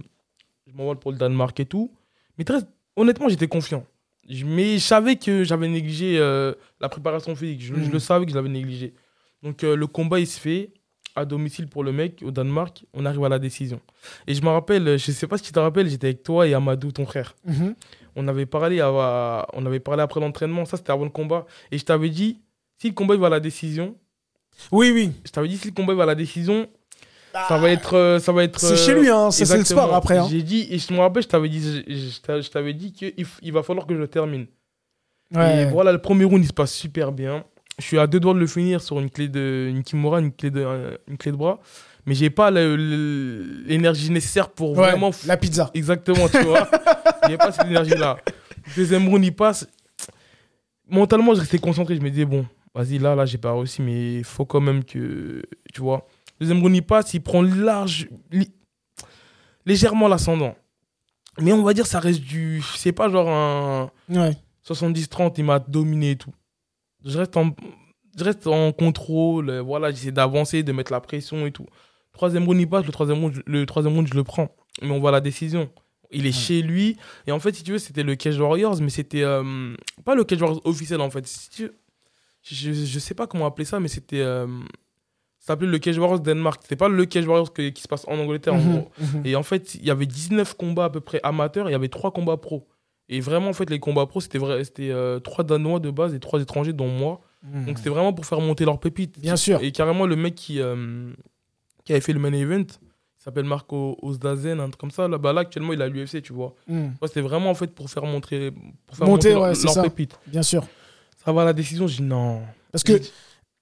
[0.68, 1.92] Je m'envole pour le Danemark et tout.
[2.38, 2.60] Mais très,
[2.96, 3.86] honnêtement, j'étais confiant.
[4.46, 7.62] Mais je savais que j'avais négligé euh, la préparation physique.
[7.62, 7.92] Je, je Mhm.
[7.92, 8.94] le savais que je l'avais négligé.
[9.42, 10.72] Donc euh, le combat, il se fait
[11.16, 12.86] à domicile pour le mec au Danemark.
[12.94, 13.82] On arrive à la décision.
[14.26, 16.54] Et je me rappelle, je sais pas si tu te rappelles, j'étais avec toi et
[16.54, 17.36] Amadou, ton frère.
[17.46, 17.76] Mhm.
[18.16, 20.66] On avait parlé, à- on avait parlé après l'entraînement.
[20.66, 21.46] Ça, c'était avant le combat.
[21.72, 22.40] Et je t'avais dit,
[22.80, 23.96] si le combat il va à la décision,
[24.72, 25.12] Oui, oui.
[25.26, 26.68] je t'avais dit, si le combat il va à la décision,
[27.48, 27.96] ça va être.
[27.96, 29.32] euh, ça va être C'est euh, chez lui, hein.
[29.32, 30.18] C'est le sport après.
[30.18, 30.28] hein.
[30.30, 32.92] J'ai dit, et je me rappelle, je t'avais dit, je, je t'a- je t'avais dit
[32.94, 34.46] qu'il il va falloir que je termine.
[35.34, 35.64] Ouais.
[35.64, 37.44] Et voilà, le premier round, il se passe super bien.
[37.80, 40.32] Je suis à deux doigts de le finir sur une clé de une kimura, une
[40.32, 41.60] clé de, euh, une clé de bras.
[42.06, 45.12] Mais j'ai pas l'énergie nécessaire pour Ouais, vraiment.
[45.26, 45.72] La pizza.
[45.74, 46.70] Exactement, tu vois.
[47.30, 48.18] J'ai pas cette énergie-là.
[48.76, 49.66] Deuxième round, il passe.
[50.90, 51.96] Mentalement, je restais concentré.
[51.96, 54.84] Je me disais, bon, vas-y, là, là, j'ai pas réussi, mais il faut quand même
[54.84, 55.42] que.
[55.74, 56.06] Tu vois.
[56.44, 58.08] Deuxième round, il passe, il prend large.
[59.66, 60.56] légèrement l'ascendant.
[61.40, 62.62] Mais on va dire, ça reste du.
[62.76, 63.92] C'est pas genre un.
[64.10, 64.36] Ouais.
[64.68, 66.34] 70-30, il m'a dominé et tout.
[67.06, 67.54] Je reste en,
[68.18, 71.66] je reste en contrôle, voilà, j'essaie d'avancer, de mettre la pression et tout.
[72.14, 74.56] Troisième round, il passe, le troisième round, je- le troisième round, je le prends.
[74.82, 75.70] Mais on voit la décision.
[76.12, 76.96] Il est chez lui.
[77.28, 79.76] Et en fait, si tu veux, c'était le Cage Warriors, mais c'était euh,
[80.06, 81.26] pas le Cage Warriors officiel, en fait.
[81.28, 81.76] Si tu veux,
[82.44, 84.22] je, je sais pas comment appeler ça, mais c'était.
[84.22, 84.48] euh,
[85.46, 86.62] ça s'appelait le Cage Warriors Danemark.
[86.64, 88.90] C'était pas le Cage Warriors que- qui se passe en Angleterre, en Mhm, gros.
[89.00, 89.22] mhm.
[89.26, 91.76] Et en fait, il y avait 19 combats à peu près amateurs, et il y
[91.76, 92.66] avait 3 combats pros.
[93.10, 96.14] Et vraiment, en fait, les combats pros, c'était vrai, c'était euh, 3 Danois de base
[96.16, 97.20] et 3 étrangers, dont moi.
[97.44, 97.66] Mhm.
[97.66, 99.20] Donc c'était vraiment pour faire monter leurs pépites.
[99.20, 99.62] Bien sûr.
[99.62, 101.12] Et carrément, le mec qui, euh,
[101.84, 105.10] qui avait fait le main event, il s'appelle Marco Osdazen, un truc comme ça.
[105.10, 106.56] Là, bah, là actuellement, il à l'UFC, tu vois.
[106.70, 108.52] Ouais, c'était vraiment en fait pour faire montrer,
[108.88, 109.82] pour faire Monter, monter leur- ouais, ça.
[109.84, 110.18] pépites.
[110.28, 110.64] Bien sûr.
[111.26, 112.42] Ça va la décision, je dis non.
[112.72, 112.94] Parce que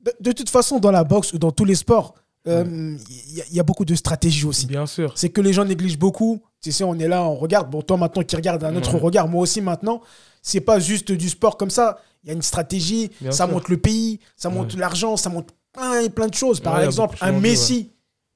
[0.05, 2.13] de, de toute façon, dans la boxe ou dans tous les sports,
[2.47, 4.65] euh, il y, a- il y a beaucoup de stratégies aussi.
[4.65, 5.13] Bien sûr.
[5.15, 7.69] C'est que les gens négligent beaucoup Tu sais, on est là, on regarde.
[7.71, 10.01] Bon, toi maintenant qui regarde un autre regard, moi aussi maintenant.
[10.43, 11.99] C'est pas juste du sport comme ça.
[12.23, 16.07] Il y a une stratégie, ça monte le pays, ça monte l'argent, ça monte plein,
[16.09, 16.59] plein de choses.
[16.59, 17.91] Par exemple, un Messi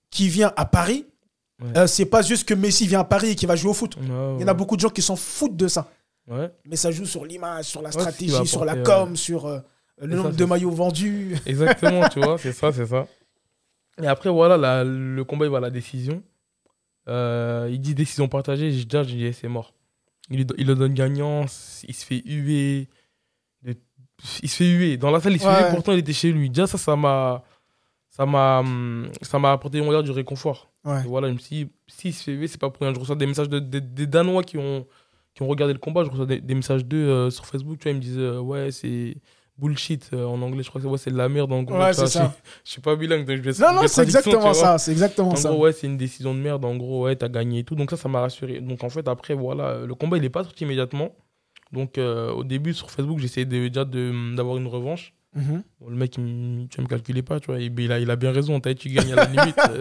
[0.09, 1.05] qui vient à Paris,
[1.77, 3.95] euh, c'est pas juste que Messi vient à Paris et qui va jouer au foot.
[4.39, 5.87] Il y en a beaucoup de gens qui s'en foutent de ça.
[6.65, 9.59] Mais ça joue sur l'image, sur la stratégie, sur la com, sur euh,
[10.01, 11.35] le nombre de maillots vendus.
[11.45, 13.07] Exactement, tu vois, c'est ça, c'est ça.
[14.01, 16.21] Et après, voilà, le combat, il va à la décision.
[17.07, 18.71] Euh, il dit décision partagée.
[18.71, 19.73] J'ai déjà dit, c'est mort.
[20.29, 21.45] Il, il, le donne gagnant,
[21.87, 22.89] il se fait huer.
[24.41, 24.97] Il se fait huer.
[24.97, 26.49] Dans la salle, il se fait huer, pourtant, il était chez lui.
[26.49, 27.43] Déjà, ça, ça m'a.
[28.09, 28.63] Ça m'a,
[29.21, 30.71] ça m'a apporté on du réconfort.
[30.83, 32.93] voilà, je me suis dit, s'il se fait huer, c'est pas pour rien.
[32.93, 34.87] Je reçois des messages de, des Danois qui ont,
[35.33, 36.05] qui ont regardé le combat.
[36.05, 37.77] Je reçois des, messages d'eux euh, sur Facebook.
[37.77, 39.17] Tu vois, ils me disent, euh, ouais, c'est
[39.57, 42.07] bullshit euh, en anglais je crois que c'est de la merde en gros ouais, c'est
[42.07, 42.33] ça.
[42.65, 45.35] Je, suis pas bilingue donc je vais non non c'est exactement ça c'est exactement en
[45.35, 47.75] ça gros ouais c'est une décision de merde en gros ouais t'as gagné et tout
[47.75, 50.43] donc ça ça m'a rassuré donc en fait après voilà le combat il est pas
[50.43, 51.11] sorti immédiatement
[51.71, 55.63] donc euh, au début sur Facebook j'essayais déjà d'avoir une revanche mhm.
[55.87, 57.59] le mec, il, tu me calculais pas, tu vois.
[57.59, 58.59] Il, il, a, il a bien raison.
[58.61, 59.55] Tu gagnes à la limite.
[59.69, 59.79] Euh,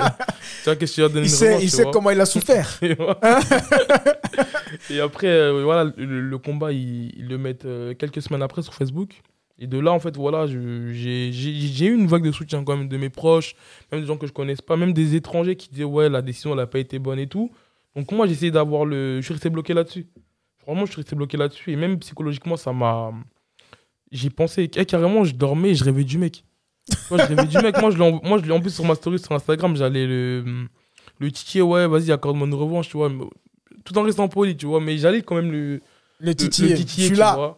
[0.62, 2.26] tu vois, qu'est-ce que tu donner il une sait, revanche, Il sait comment il a
[2.26, 2.78] souffert.
[4.90, 7.66] et après, voilà, le, combat, ils, le mettent
[7.98, 9.22] quelques semaines après sur Facebook.
[9.58, 12.96] Et de là, en fait, voilà, j'ai eu une vague de soutien quand même de
[12.96, 13.54] mes proches,
[13.92, 16.54] même des gens que je connaisse pas, même des étrangers qui disaient ouais, la décision
[16.54, 17.52] n'a pas été bonne et tout.
[17.94, 19.20] Donc moi, j'ai essayé d'avoir le.
[19.20, 20.06] Je suis resté bloqué là-dessus.
[20.66, 21.70] Vraiment, je suis resté bloqué là-dessus.
[21.70, 23.12] Et même psychologiquement, ça m'a.
[24.10, 24.68] J'ai pensé.
[24.74, 26.44] Eh, carrément, je dormais et je rêvais du mec.
[27.10, 27.80] Moi, je rêvais du mec.
[27.80, 28.60] Moi, je l'ai en...
[28.60, 30.66] plus sur ma story sur Instagram, j'allais le.
[31.20, 33.08] Le titiller, ouais, vas-y, accorde-moi une revanche, tu vois.
[33.84, 34.80] Tout en restant poli, tu vois.
[34.80, 35.80] Mais j'allais quand même le.
[36.18, 36.74] Le titiller.
[36.74, 37.56] Le, tu là.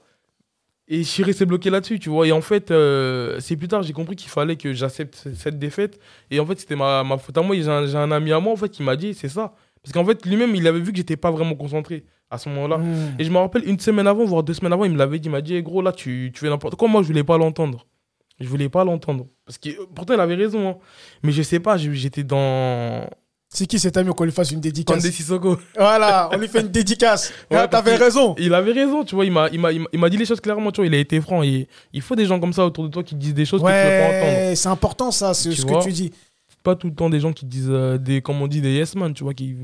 [0.88, 2.29] Et je suis resté bloqué là-dessus, tu vois.
[2.29, 5.99] Et en fait, euh, c'est plus tard, j'ai compris qu'il fallait que j'accepte cette défaite.
[6.31, 7.57] Et en fait, c'était ma, ma, faute à moi.
[7.57, 9.55] J'ai un, ami à moi, en fait, qui m'a dit, c'est ça.
[9.83, 12.79] Parce qu'en fait, lui-même, il avait vu que j'étais pas vraiment concentré à ce moment-là.
[12.79, 13.16] Hmm.
[13.18, 15.29] Et je me rappelle, une semaine avant, voire deux semaines avant, il me l'avait dit.
[15.29, 16.88] Il m'a dit, gros, là, tu, tu fais n'importe quoi.
[16.88, 17.87] Moi, je voulais pas l'entendre.
[18.38, 19.27] Je voulais pas l'entendre.
[19.44, 20.68] Parce que pourtant, il avait raison.
[20.68, 20.77] Hein.
[21.25, 23.09] Mais je sais pas, j'étais dans
[23.49, 25.59] c'est qui cet ami qu'on lui fasse une dédicace Kande Sissoko.
[25.77, 27.33] Voilà, on lui fait une dédicace.
[27.51, 28.35] ouais, T'avais raison.
[28.39, 29.25] Il avait raison, tu vois.
[29.25, 30.87] Il m'a, il m'a, il m'a dit les choses clairement, tu vois.
[30.87, 31.43] Il a été franc.
[31.43, 31.67] il
[32.01, 34.21] faut des gens comme ça autour de toi qui disent des choses que tu peux
[34.21, 34.57] pas entendre.
[34.57, 36.13] c'est important ça, c'est ce que tu dis.
[36.63, 38.97] Pas tout le temps des gens qui disent euh, des, comme on dit, des yes
[38.97, 39.35] man, tu vois.
[39.35, 39.57] Qui...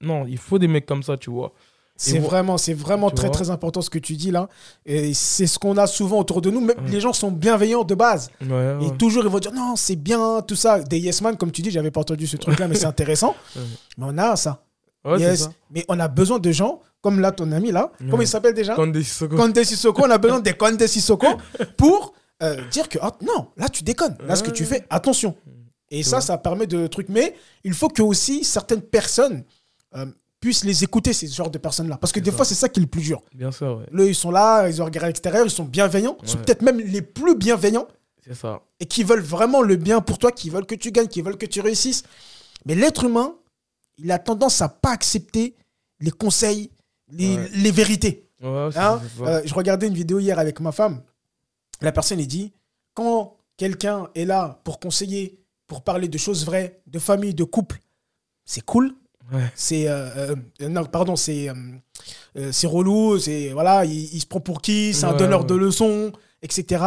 [0.00, 1.52] Non, il faut des mecs comme ça, tu vois.
[1.96, 4.48] C'est vraiment, c'est vraiment très très important ce que tu dis là.
[4.84, 6.60] Et c'est ce qu'on a souvent autour de nous.
[6.60, 8.30] Même les gens sont bienveillants de base.
[8.40, 10.80] Et toujours ils vont dire non, c'est bien, tout ça.
[10.80, 13.34] Des yes man, comme tu dis, j'avais pas entendu ce truc là, mais c'est intéressant.
[13.96, 14.62] Mais on a ça.
[15.18, 15.48] yes.
[15.70, 17.92] Mais on a besoin de gens comme là, ton ami là.
[17.98, 18.74] Comment il s'appelle déjà?
[18.74, 19.36] Conde Sissoko.
[19.36, 20.02] Conde Sissoko.
[20.04, 21.28] On a besoin des Conde Sissoko
[21.76, 24.16] pour euh, dire que oh, non, là tu déconnes.
[24.26, 25.34] Là, ce que tu fais, attention.
[25.90, 27.08] Et ça, ça permet de trucs.
[27.08, 29.44] Mais il faut que aussi certaines personnes.
[29.94, 30.06] Euh,
[30.64, 31.96] les écouter, ces genres de personnes-là.
[31.98, 33.22] Parce que des fois, c'est ça qui est le plus dur.
[33.34, 36.38] Bien sûr, ils sont là, ils ont regardé à l'extérieur, ils sont bienveillants, ils sont
[36.38, 37.88] peut-être même les plus bienveillants.
[38.26, 38.60] C'est ça.
[38.80, 41.38] Et qui veulent vraiment le bien pour toi, qui veulent que tu gagnes, qui veulent
[41.38, 42.02] que tu réussisses.
[42.64, 43.34] Mais l'être humain,
[43.98, 45.54] il a tendance à pas accepter
[46.00, 46.70] les conseils,
[47.08, 48.28] les, les vérités.
[48.42, 51.02] Hein euh, je regardais une vidéo hier avec ma femme.
[51.80, 52.52] La personne, dit,
[52.94, 57.78] quand quelqu'un est là pour conseiller, pour parler de choses vraies, de famille, de couple,
[58.44, 58.94] c'est cool.
[59.54, 64.62] C'est euh, euh, non pardon c'est euh, c'est relou c'est voilà il, se prend pour
[64.62, 66.12] qui c'est un donneur de leçons
[66.42, 66.84] etc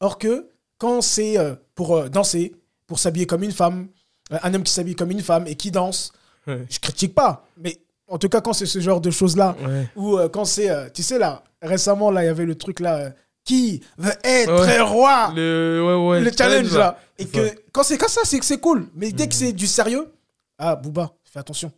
[0.00, 1.36] or que quand c'est
[1.74, 2.54] pour danser
[2.86, 3.88] pour s'habiller comme une femme
[4.30, 6.12] un homme qui s'habille comme une femme et qui danse
[6.46, 7.76] je critique pas mais
[8.08, 9.54] en tout cas quand c'est ce genre de choses là
[9.94, 13.12] ou quand c'est tu sais là récemment là il y avait le truc là
[13.44, 15.32] qui veut être roi.
[15.34, 16.98] Le, le challenge là.
[17.18, 20.12] et que quand c'est comme ça c'est c'est cool mais dès que c'est du sérieux
[20.58, 21.72] ah Booba fais attention.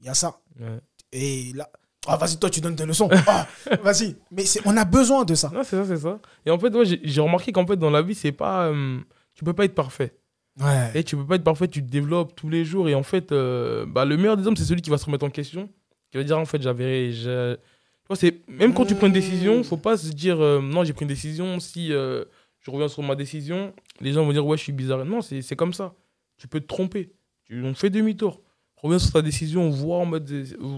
[0.00, 0.40] Il y a ça.
[1.12, 1.68] Et là,
[2.06, 3.08] ah, vas-y, toi, tu donnes des leçons.
[3.26, 3.46] Ah,
[3.82, 4.16] vas-y.
[4.30, 5.50] Mais on a besoin de ça.
[5.54, 6.18] Non, c'est ça, c'est ça.
[6.44, 8.66] Et en fait, moi, j'ai remarqué qu'en fait, dans la vie, c'est pas.
[8.66, 8.98] Euh,
[9.34, 10.14] tu peux pas être parfait.
[10.60, 10.90] Ouais.
[10.94, 12.88] Et tu peux pas être parfait, tu te développes tous les jours.
[12.88, 15.24] Et en fait, euh, bah, le meilleur des hommes, c'est celui qui va se remettre
[15.24, 15.68] en question.
[16.10, 17.10] Qui va dire, en fait, j'avais.
[18.48, 21.08] Même quand tu prends une décision, faut pas se dire, euh, non, j'ai pris une
[21.08, 21.58] décision.
[21.58, 25.04] Si je reviens sur ma décision, les gens vont dire, ouais, je suis bizarre.
[25.04, 25.94] Non, c'est comme ça.
[26.36, 27.12] Tu peux te tromper.
[27.46, 28.40] Tu, on fait demi-tour
[28.84, 30.30] reviens sur ta décision, vois en mode,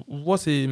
[0.09, 0.69] vois c'est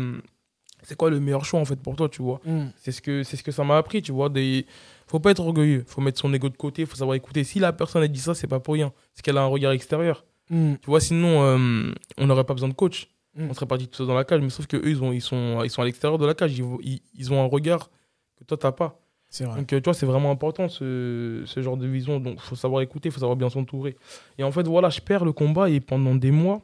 [0.84, 2.40] c'est quoi le meilleur choix en fait pour toi, tu vois.
[2.44, 2.66] Mm.
[2.76, 4.28] C'est ce que c'est ce que ça m'a appris, tu vois.
[4.28, 4.66] Des,
[5.06, 7.44] faut pas être orgueilleux, faut mettre son ego de côté, faut savoir écouter.
[7.44, 9.72] Si la personne a dit ça, c'est pas pour rien, c'est qu'elle a un regard
[9.72, 10.24] extérieur.
[10.50, 10.74] Mm.
[10.80, 13.08] Tu vois, sinon euh, on n'aurait pas besoin de coach.
[13.34, 13.48] Mm.
[13.50, 15.22] On serait parti tout seul dans la cage, mais sauf que eux ils ont ils
[15.22, 17.90] sont ils sont à l'extérieur de la cage, ils, ils, ont un regard
[18.38, 19.00] que toi t'as pas.
[19.40, 19.58] Vrai.
[19.58, 22.20] Donc, euh, tu vois, c'est vraiment important ce, ce, genre de vision.
[22.20, 23.96] Donc, faut savoir écouter, faut savoir bien s'entourer.
[24.38, 26.62] Et en fait, voilà, je perds le combat et pendant des mois,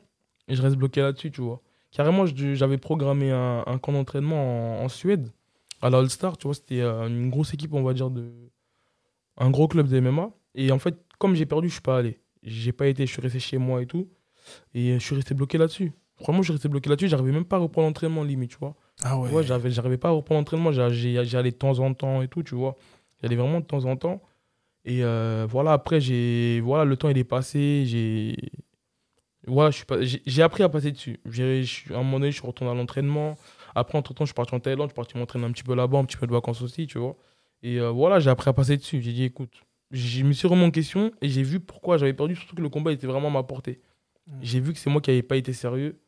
[0.51, 1.63] et je reste bloqué là-dessus, tu vois.
[1.93, 5.31] carrément, j'avais programmé un, un camp d'entraînement en, en Suède,
[5.81, 6.37] à la All-Star.
[6.37, 8.31] Tu vois, c'était euh, une grosse équipe, on va dire, de.
[9.39, 10.31] Un gros club de MMA.
[10.55, 12.21] Et en fait, comme j'ai perdu, je suis pas allé.
[12.43, 14.09] J'ai pas été, je suis resté chez moi et tout.
[14.75, 15.93] Et je suis resté bloqué là-dessus.
[16.21, 17.09] Vraiment, je suis resté bloqué là-dessus.
[17.09, 18.75] J'arrivais même pas à reprendre l'entraînement, limite, tu vois.
[19.03, 19.31] Ah ouais.
[19.31, 20.73] Ouais, j'arrivais pas à reprendre l'entraînement.
[20.73, 22.77] J'allais de temps en temps et tout, tu vois.
[23.23, 24.21] J'allais vraiment de temps en temps.
[24.85, 27.85] Et euh, voilà, après, j'ai, voilà, le temps il est passé.
[27.87, 28.37] J'ai,
[29.47, 31.19] voilà, je suis pas, j'ai, appris à passer dessus.
[31.91, 33.37] À un moment donné, je suis retourné à l'entraînement.
[33.75, 34.89] Après, entre-temps, je suis parti en Thaïlande.
[34.89, 36.99] Je suis parti m'entraîner un petit peu là-bas, un petit peu de vacances aussi, tu
[36.99, 37.17] vois.
[37.63, 39.01] Et euh, voilà, j'ai appris à passer dessus.
[39.01, 39.53] J'ai dit, écoute,
[39.91, 42.37] je me suis remis en question et j'ai vu pourquoi j'avais perdu.
[42.37, 43.81] Surtout que le combat était vraiment à ma portée.
[44.27, 44.39] Mm.
[44.43, 46.01] J'ai vu que c'est moi qui n'avais pas été sérieux.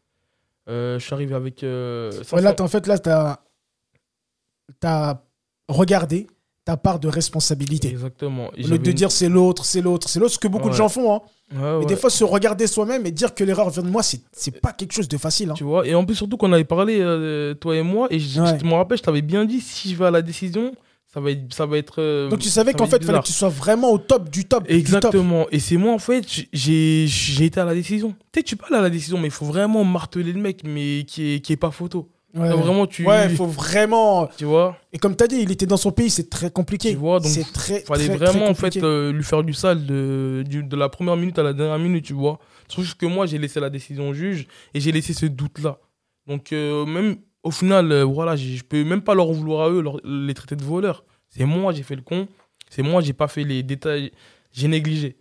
[0.68, 1.64] Euh, je suis arrivé avec.
[1.64, 5.24] euh, Ouais, là, 500 t'as- en fait, là, tu as,
[5.68, 6.26] regardé
[6.64, 7.88] ta part de responsabilité.
[7.88, 8.48] Exactement.
[8.48, 10.74] Au lieu de une- dire c'est l'autre, c'est l'autre, c'est l'autre, ce que beaucoup de
[10.74, 11.14] gens font.
[11.14, 11.20] Hein.
[11.52, 11.86] Ouais, Mais ouais.
[11.86, 14.92] des fois, se regarder soi-même et dire que l'erreur vient de moi, c'est pas quelque
[14.92, 15.50] chose de facile.
[15.50, 15.54] hein.
[15.54, 18.40] Tu vois, et en plus, surtout qu'on avait parlé, euh, toi et moi, et je,
[18.40, 20.72] me rappelle, je t'avais bien dit, si je vais à la décision,
[21.12, 21.52] ça va être.
[21.52, 23.90] Ça va être euh, Donc tu savais qu'en fait, il fallait que tu sois vraiment
[23.90, 24.62] au top du top.
[24.62, 24.76] du top.
[24.78, 25.46] Exactement.
[25.50, 28.14] Et c'est moi, en fait, j'ai j'ai été à la décision.
[28.32, 31.04] Tu sais, tu parles à la décision, mais il faut vraiment marteler le mec, mais
[31.06, 32.08] qui est, qui est pas photo.
[32.34, 33.06] Ouais, Genre, vraiment, tu.
[33.06, 34.26] Ouais, il faut vraiment.
[34.38, 36.90] Tu vois Et comme tu as dit, il était dans son pays, c'est très compliqué.
[36.90, 37.80] Tu vois, donc, c'est très.
[37.80, 40.88] fallait très, vraiment très en fait euh, lui faire du sale de, du- de la
[40.88, 42.38] première minute à la dernière minute, tu vois.
[42.68, 45.78] Sauf que moi, j'ai laissé la décision au juge et j'ai laissé ce doute-là.
[46.26, 49.82] Donc, euh, même au final, euh, voilà, je peux même pas leur vouloir à eux,
[49.82, 51.04] leur- les traiter de voleurs.
[51.28, 52.28] C'est moi, j'ai fait le con.
[52.70, 54.10] C'est moi, j'ai pas fait les détails.
[54.52, 55.16] J'ai négligé.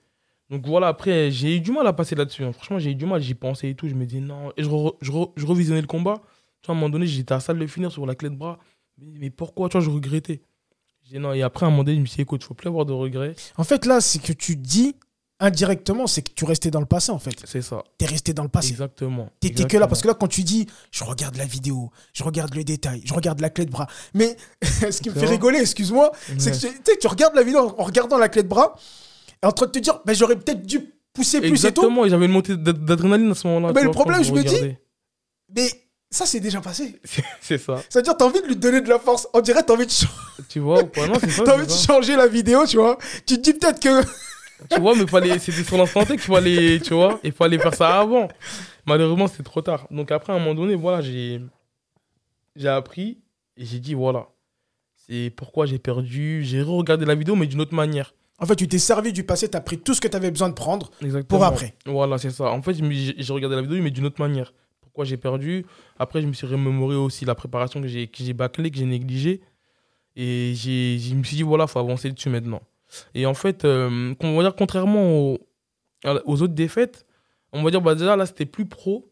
[0.50, 2.44] Donc voilà, après, j'ai eu du mal à passer là-dessus.
[2.46, 2.52] hein.
[2.54, 3.90] Franchement, j'ai eu du mal, j'y pensais et tout.
[3.90, 4.52] Je me dis non.
[4.56, 6.22] Et je, re- je, re- je revisionnais le combat.
[6.62, 8.30] Tu vois, à un moment donné, j'étais à ça de le finir sur la clé
[8.30, 8.60] de bras.
[9.00, 10.42] Mais, mais pourquoi, tu vois, je regrettais.
[11.10, 11.34] J'ai non.
[11.34, 12.94] Et après, à un moment donné, je me suis dit, écoute, faut plus avoir de
[12.94, 13.36] regrets.
[13.58, 14.96] En fait, là, c'est que tu dis
[15.40, 17.34] indirectement, c'est que tu restais dans le passé, en fait.
[17.46, 17.84] C'est ça.
[17.98, 18.70] T'es resté dans le passé.
[18.70, 19.28] Exactement.
[19.40, 22.54] T'étais que là, parce que là, quand tu dis, je regarde la vidéo, je regarde
[22.54, 23.88] le détail, je regarde la clé de bras.
[24.14, 28.20] Mais ce qui me fait rigoler, excuse-moi, c'est que tu regardes la vidéo en regardant
[28.20, 28.76] la clé de bras,
[29.42, 31.82] et en train de te dire, mais j'aurais peut-être dû pousser plus et tout.
[31.82, 33.74] Exactement, j'avais une montée d'ad- d'adrénaline à ce moment-là.
[33.74, 34.76] Mais le problème, je me dis-.
[35.56, 35.68] Mais
[36.12, 37.00] ça, c'est déjà passé.
[37.04, 37.82] C'est- C'est ça.
[37.90, 39.28] C'est-à-dire, t'as envie de lui donner de la force.
[39.34, 39.92] On dirait, t'as envie de,
[40.50, 41.08] Tu vois ou pas?
[41.08, 41.44] Non, c'est ça.
[41.44, 41.94] t'as c'est envie de ça.
[41.94, 42.98] changer la vidéo, tu vois.
[43.26, 44.02] Tu te dis peut-être que.
[44.70, 47.74] Tu vois, mais fallait, c'était sur l'instant T qu'il fallait, tu vois, il fallait faire
[47.74, 48.28] ça avant.
[48.86, 49.88] Malheureusement, c'était trop tard.
[49.90, 51.42] Donc après, à un moment donné, voilà, j'ai,
[52.56, 53.18] j'ai appris
[53.58, 54.28] et j'ai dit, voilà,
[55.08, 56.44] c'est pourquoi j'ai perdu.
[56.44, 58.14] J'ai regardé la vidéo, mais d'une autre manière.
[58.38, 60.54] En fait, tu t'es servi du passé, t'as pris tout ce que t'avais besoin de
[60.54, 61.40] prendre Exactement.
[61.40, 61.74] pour après.
[61.88, 62.52] Voilà, c'est ça.
[62.52, 64.54] En fait, j'ai regardé la vidéo, mais d'une autre manière.
[64.92, 65.66] Pourquoi j'ai perdu
[65.98, 68.86] Après, je me suis remémoré aussi la préparation que j'ai que j'ai bâclée, que j'ai
[68.86, 69.40] négligée.
[70.18, 72.62] Et j'ai- je me suis dit, voilà, faut avancer dessus maintenant.
[73.16, 75.40] Et en fait, euh, on va dire, contrairement aux,
[76.26, 77.06] aux autres défaites,
[77.54, 79.10] on va dire, bah, déjà là, c'était plus pro.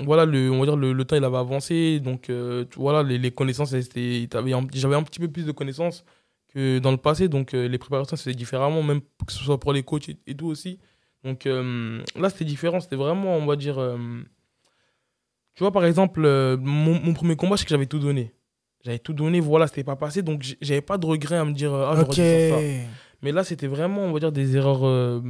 [0.00, 2.00] Voilà, le, on va dire, le, le temps, il avait avancé.
[2.00, 6.04] Donc, euh, voilà, les, les connaissances, j'avais un petit peu plus de connaissances
[6.48, 7.28] que dans le passé.
[7.28, 10.34] Donc, euh, les préparations, c'était différemment, même que ce soit pour les coachs et, et
[10.34, 10.78] tout aussi.
[11.24, 12.80] Donc, euh, là, c'était différent.
[12.80, 13.78] C'était vraiment, on va dire.
[15.54, 18.32] Tu vois, par exemple, euh, mon, mon premier combat, c'est que j'avais tout donné.
[18.84, 20.22] J'avais tout donné, voilà, c'était pas passé.
[20.22, 22.10] Donc, j'avais pas de regret à me dire, euh, ah, j'aurais ok.
[22.10, 22.88] dû faire ça.
[23.22, 24.84] Mais là, c'était vraiment, on va dire, des erreurs.
[24.84, 25.20] euh,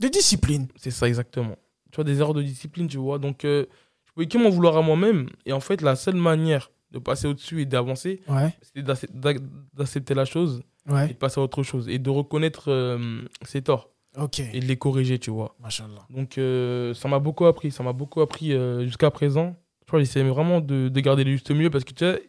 [0.00, 0.68] De discipline.
[0.76, 1.56] c'est ça, exactement.
[1.92, 3.18] Tu vois, des erreurs de discipline, tu vois.
[3.18, 3.66] Donc, euh,
[4.06, 5.28] je pouvais que m'en vouloir à moi-même.
[5.46, 8.54] Et en fait, la seule manière de passer au-dessus et d'avancer, Ouais.
[8.62, 9.42] c'était d'ac- d'ac-
[9.74, 11.88] d'accepter la chose et de passer à autre chose.
[11.88, 12.98] Et de reconnaître
[13.44, 14.40] ses torts Ok.
[14.40, 15.56] et de les corriger, tu vois.
[15.62, 16.06] Machallah.
[16.10, 17.70] Donc, euh, ça m'a beaucoup appris.
[17.70, 19.56] Ça m'a beaucoup appris euh, jusqu'à présent.
[19.86, 22.22] Tu vois, j'essaie vraiment de, de garder le juste milieu parce que tu sais,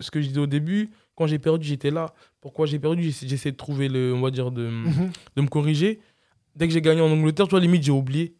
[0.00, 2.12] ce que je disais au début, quand j'ai perdu, j'étais là.
[2.40, 3.12] Pourquoi j'ai perdu?
[3.22, 5.10] J'essaie de trouver le, on va dire, de, Mhm.
[5.36, 6.00] de me corriger.
[6.56, 8.34] Dès que j'ai gagné en Angleterre, tu vois, limite, j'ai oublié.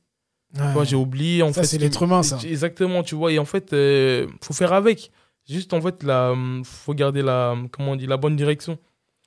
[0.59, 0.85] Ouais.
[0.85, 1.43] j'ai oublié.
[1.43, 2.39] En Ça, c'est l'être humain, ça.
[2.47, 3.33] Exactement, tu vois.
[3.33, 5.11] Et en fait, euh, faut faire avec.
[5.49, 8.79] Juste, en fait, la, faut garder la, comment on dit, la bonne direction.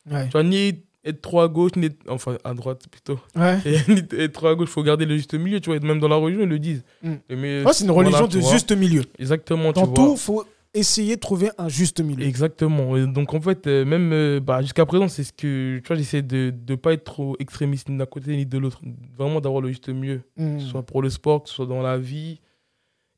[0.10, 0.26] Ouais.
[0.26, 1.72] Tu vois, ni être trop à gauche,
[2.10, 3.20] enfin, à droite plutôt.
[3.36, 3.60] Ouais.
[3.66, 5.78] Et être trop à gauche, faut garder le juste milieu, tu vois.
[5.78, 6.84] Et même dans la religion, ils le disent.
[7.04, 7.14] Mm.
[7.30, 9.04] Mais- Ouais, c'est une religion voilà, de juste milieu.
[9.20, 10.18] Exactement, Dans tu tout, vois.
[10.18, 12.26] faut essayer de trouver un juste milieu.
[12.26, 12.98] Exactement.
[12.98, 15.96] Et donc, en fait, euh, même euh, bah, jusqu'à présent, c'est ce que, tu vois,
[15.96, 18.82] j'essaie de ne pas être trop extrémiste ni d'un côté ni de l'autre.
[19.18, 20.22] Vraiment d'avoir le juste milieu.
[20.38, 22.42] Que ce soit pour le sport, que ce soit dans la vie.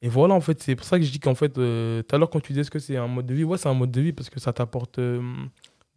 [0.03, 2.19] Et voilà, en fait, c'est pour ça que je dis qu'en fait, euh, tout à
[2.19, 3.89] l'heure, quand tu disais ce que c'est un mode de vie, ouais, c'est un mode
[3.89, 5.19] de vie parce que ça t'apporte euh,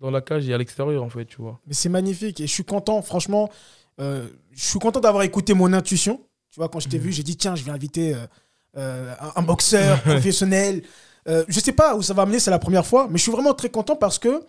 [0.01, 1.61] dans la cage et à l'extérieur, en fait, tu vois.
[1.67, 3.51] Mais c'est magnifique et je suis content, franchement.
[4.01, 6.21] euh, je suis content d'avoir écouté mon intuition.
[6.51, 7.05] Tu vois, quand je t'ai Mhm.
[7.05, 8.27] vu, j'ai dit tiens, je vais inviter euh,
[8.79, 10.83] euh, un, un boxeur professionnel.
[11.29, 13.33] Euh, je sais pas où ça va amener, c'est la première fois, mais je suis
[13.33, 14.43] vraiment très content parce que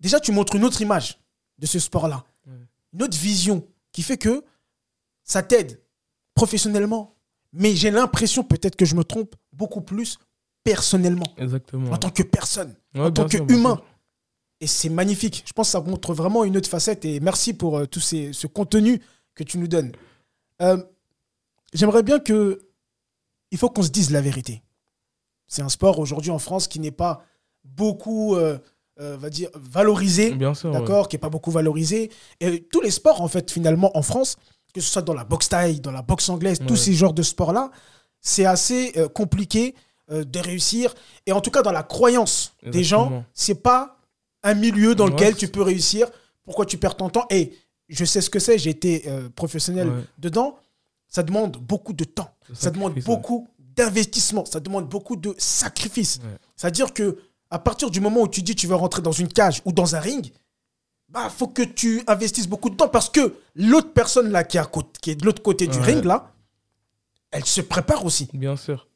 [0.00, 1.18] déjà, tu montres une autre image
[1.58, 2.24] de ce sport-là,
[2.94, 4.42] une autre vision qui fait que
[5.22, 5.80] ça t'aide
[6.34, 7.14] professionnellement,
[7.52, 10.18] mais j'ai l'impression, peut-être que je me trompe, beaucoup plus
[10.64, 11.90] personnellement, Exactement.
[11.92, 13.80] en tant que personne, Ouais, en tant qu'humain.
[14.64, 15.42] Et c'est magnifique.
[15.46, 17.04] Je pense que ça montre vraiment une autre facette.
[17.04, 19.02] Et merci pour euh, tout ces- ce contenu
[19.34, 19.92] que tu nous donnes.
[20.62, 20.78] Euh,
[21.74, 22.60] J'aimerais bien que.
[23.50, 24.62] Il faut qu'on se dise la vérité.
[25.46, 27.22] C'est un sport aujourd'hui en France qui n'est pas
[27.64, 28.58] beaucoup, euh,
[29.00, 30.30] euh, va dire, valorisé.
[30.34, 30.70] Bien sûr.
[30.72, 30.78] ouais.
[30.80, 32.10] D'accord Qui n'est pas beaucoup valorisé.
[32.40, 34.36] Et tous les sports, en fait, finalement, en France,
[34.72, 37.22] que ce soit dans la boxe taille, dans la boxe anglaise, tous ces genres de
[37.22, 37.70] sports-là,
[38.20, 39.74] c'est assez euh, compliqué
[40.10, 40.94] de réussir.
[41.26, 43.98] Et en tout cas, dans la croyance des gens, c'est pas
[44.44, 46.06] un milieu dans Ouais, lequel tu peux réussir.
[46.44, 47.52] Pourquoi tu perds ton temps Et
[47.88, 50.02] je sais ce que c'est, j'ai été euh, professionnel Ouais.
[50.18, 50.56] dedans.
[51.08, 52.30] Ça demande beaucoup de temps.
[52.52, 54.44] Ça demande beaucoup d'investissement.
[54.44, 56.20] Ça demande beaucoup de sacrifices.
[56.56, 57.18] C'est-à-dire que
[57.50, 59.94] à partir du moment où tu dis tu veux rentrer dans une cage ou dans
[59.96, 60.32] un ring,
[61.08, 64.60] bah faut que tu investisses beaucoup de temps parce que l'autre personne là qui est,
[64.60, 66.32] à côté- qui est de l'autre côté du ring là,
[67.30, 68.28] elle se prépare aussi.
[68.32, 68.88] Bien sûr.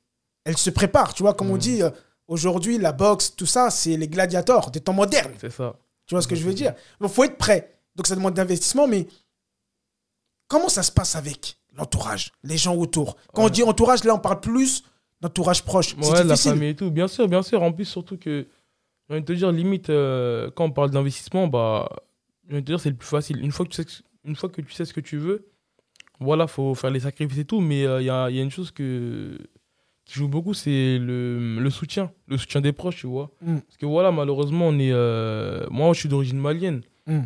[0.45, 1.15] Elle se prépare.
[1.15, 1.91] Tu vois, comme on dit euh,
[2.29, 5.33] aujourd'hui, la boxe, tout ça, c'est les gladiateurs des temps modernes.
[5.41, 5.75] C'est ça.
[6.07, 6.75] Tu vois ce que je veux dire?
[7.01, 7.75] Donc faut être prêt.
[7.97, 9.07] Donc ça demande d'investissement, mais
[10.47, 13.17] comment ça se passe avec l'entourage, les gens autour?
[13.35, 14.85] Quand on dit entourage, là on parle plus
[15.21, 15.97] d'entourage proche.
[15.97, 16.91] Ouais, la famille et tout.
[16.91, 17.63] Bien sûr, bien sûr.
[17.63, 18.47] En plus, surtout que,
[19.11, 21.89] envie de te dire, limite, euh, quand on parle d'investissement, bah,
[22.47, 23.41] envie de te dire, c'est le plus facile.
[23.43, 25.49] Une fois que tu sais, que- une fois que tu sais ce que tu veux,
[26.21, 27.61] voilà, faut faire les sacrifices et tout.
[27.61, 29.39] Mais il y, a, y a une chose que,
[30.09, 32.11] qui joue beaucoup, c'est le, le soutien.
[32.29, 33.31] Le soutien des proches, tu vois.
[33.43, 33.59] Mm.
[33.59, 34.91] Parce que voilà, malheureusement, on est.
[34.93, 36.81] euh, moi, je suis d'origine malienne.
[37.07, 37.21] Mm.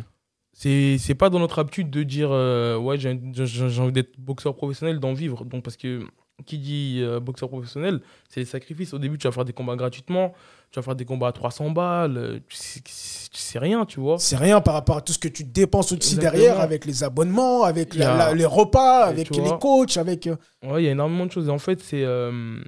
[0.51, 4.19] C'est c'est pas dans notre habitude de dire, euh, ouais, j'ai j'ai- j'ai envie d'être
[4.19, 5.45] boxeur professionnel, d'en vivre.
[5.45, 6.01] Donc, parce que
[6.45, 8.93] qui dit euh, boxeur professionnel, c'est les sacrifices.
[8.93, 10.33] Au début, tu vas faire des combats gratuitement,
[10.73, 14.17] tu vas faire des combats à 300 balles, euh, tu tu sais rien, tu vois.
[14.17, 16.31] C'est rien par rapport à tout ce que tu dépenses aussi Exactement.
[16.31, 19.59] derrière avec les abonnements, avec la- la- les repas, avec tu les vois.
[19.59, 20.25] coachs, avec.
[20.27, 21.47] euh, Ouais, il y a énormément de choses.
[21.47, 22.03] Et en fait, c'est.
[22.03, 22.59] euh,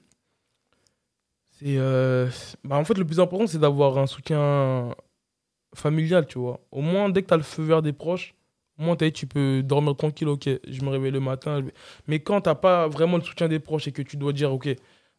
[1.59, 1.77] c'est.
[1.77, 2.27] euh,
[2.63, 4.93] bah, en fait, le plus important, c'est d'avoir un soutien
[5.75, 6.59] familial, tu vois.
[6.71, 8.35] Au moins, dès que tu as le feu vert des proches,
[8.79, 11.61] au moins, tu peux dormir tranquille, ok, je me réveille le matin.
[11.65, 11.69] je
[12.07, 14.69] Mais quand t'as pas vraiment le soutien des proches et que tu dois dire, ok,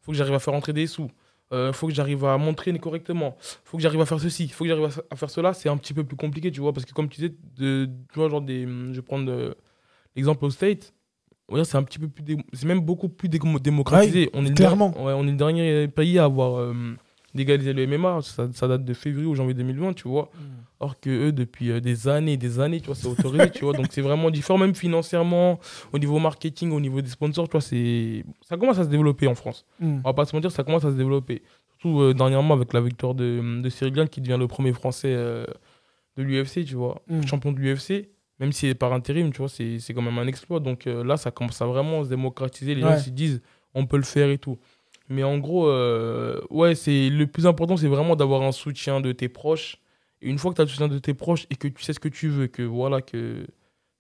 [0.01, 1.09] faut que j'arrive à faire rentrer des sous,
[1.53, 4.69] euh, faut que j'arrive à m'entraîner correctement, faut que j'arrive à faire ceci, faut que
[4.71, 6.73] j'arrive à- faire cela, c'est un petit peu plus compliqué, tu vois.
[6.73, 9.55] Parce que comme tu disais, de, tu vois, genre des, je vais prendre euh,
[10.17, 10.93] l'exemple au State,
[11.63, 14.29] c'est un petit peu plus, c'est même beaucoup plus dé- démocratisé.
[14.35, 14.91] on est le clairement.
[15.05, 16.75] ouais, on est le dernier pays à avoir euh,
[17.37, 18.21] légalisé le MMA.
[18.23, 20.31] Ça, ça date de février ou janvier 2020, tu vois.
[20.81, 23.73] Or que eux, depuis euh, des années des années, tu vois, c'est autorisé, tu vois.
[23.73, 25.59] Donc c'est vraiment différent, même financièrement,
[25.93, 28.25] au niveau marketing, au niveau des sponsors, tu vois, c'est...
[28.43, 29.65] ça commence à se développer en France.
[29.81, 29.99] Mm.
[30.05, 31.43] On va pas se mentir, ça commence à se développer.
[31.79, 35.13] Surtout euh, dernièrement avec la victoire de, de Cyril Gane qui devient le premier français
[35.15, 35.45] euh,
[36.17, 37.01] de l'UFC, tu vois.
[37.09, 37.27] Mm.
[37.27, 38.09] Champion de l'UFC,
[38.39, 40.61] même si c'est par intérim, tu vois, c'est c'est quand même un exploit.
[40.61, 42.75] Donc euh, là, ça commence à vraiment se démocratiser.
[42.75, 42.91] Les Ouais.
[42.93, 43.41] gens se disent,
[43.75, 44.59] on peut le faire et tout.
[45.09, 49.13] Mais en gros, euh, ouais, c'est le plus important, c'est vraiment d'avoir un soutien de
[49.13, 49.79] tes proches.
[50.21, 51.93] Et une fois que tu as le soutien de tes proches et que tu sais
[51.93, 53.47] ce que tu veux, que voilà, que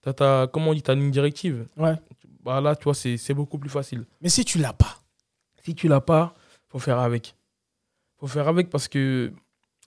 [0.03, 1.95] tu as ta, comment on dit, ta ligne directive, Ouais.
[2.43, 4.05] bah là, tu vois, c'est c'est beaucoup plus facile.
[4.21, 4.97] Mais si tu l'as pas,
[5.63, 6.35] Si tu l'as pas,
[6.69, 7.35] faut faire avec.
[8.19, 9.33] Faut faire avec parce que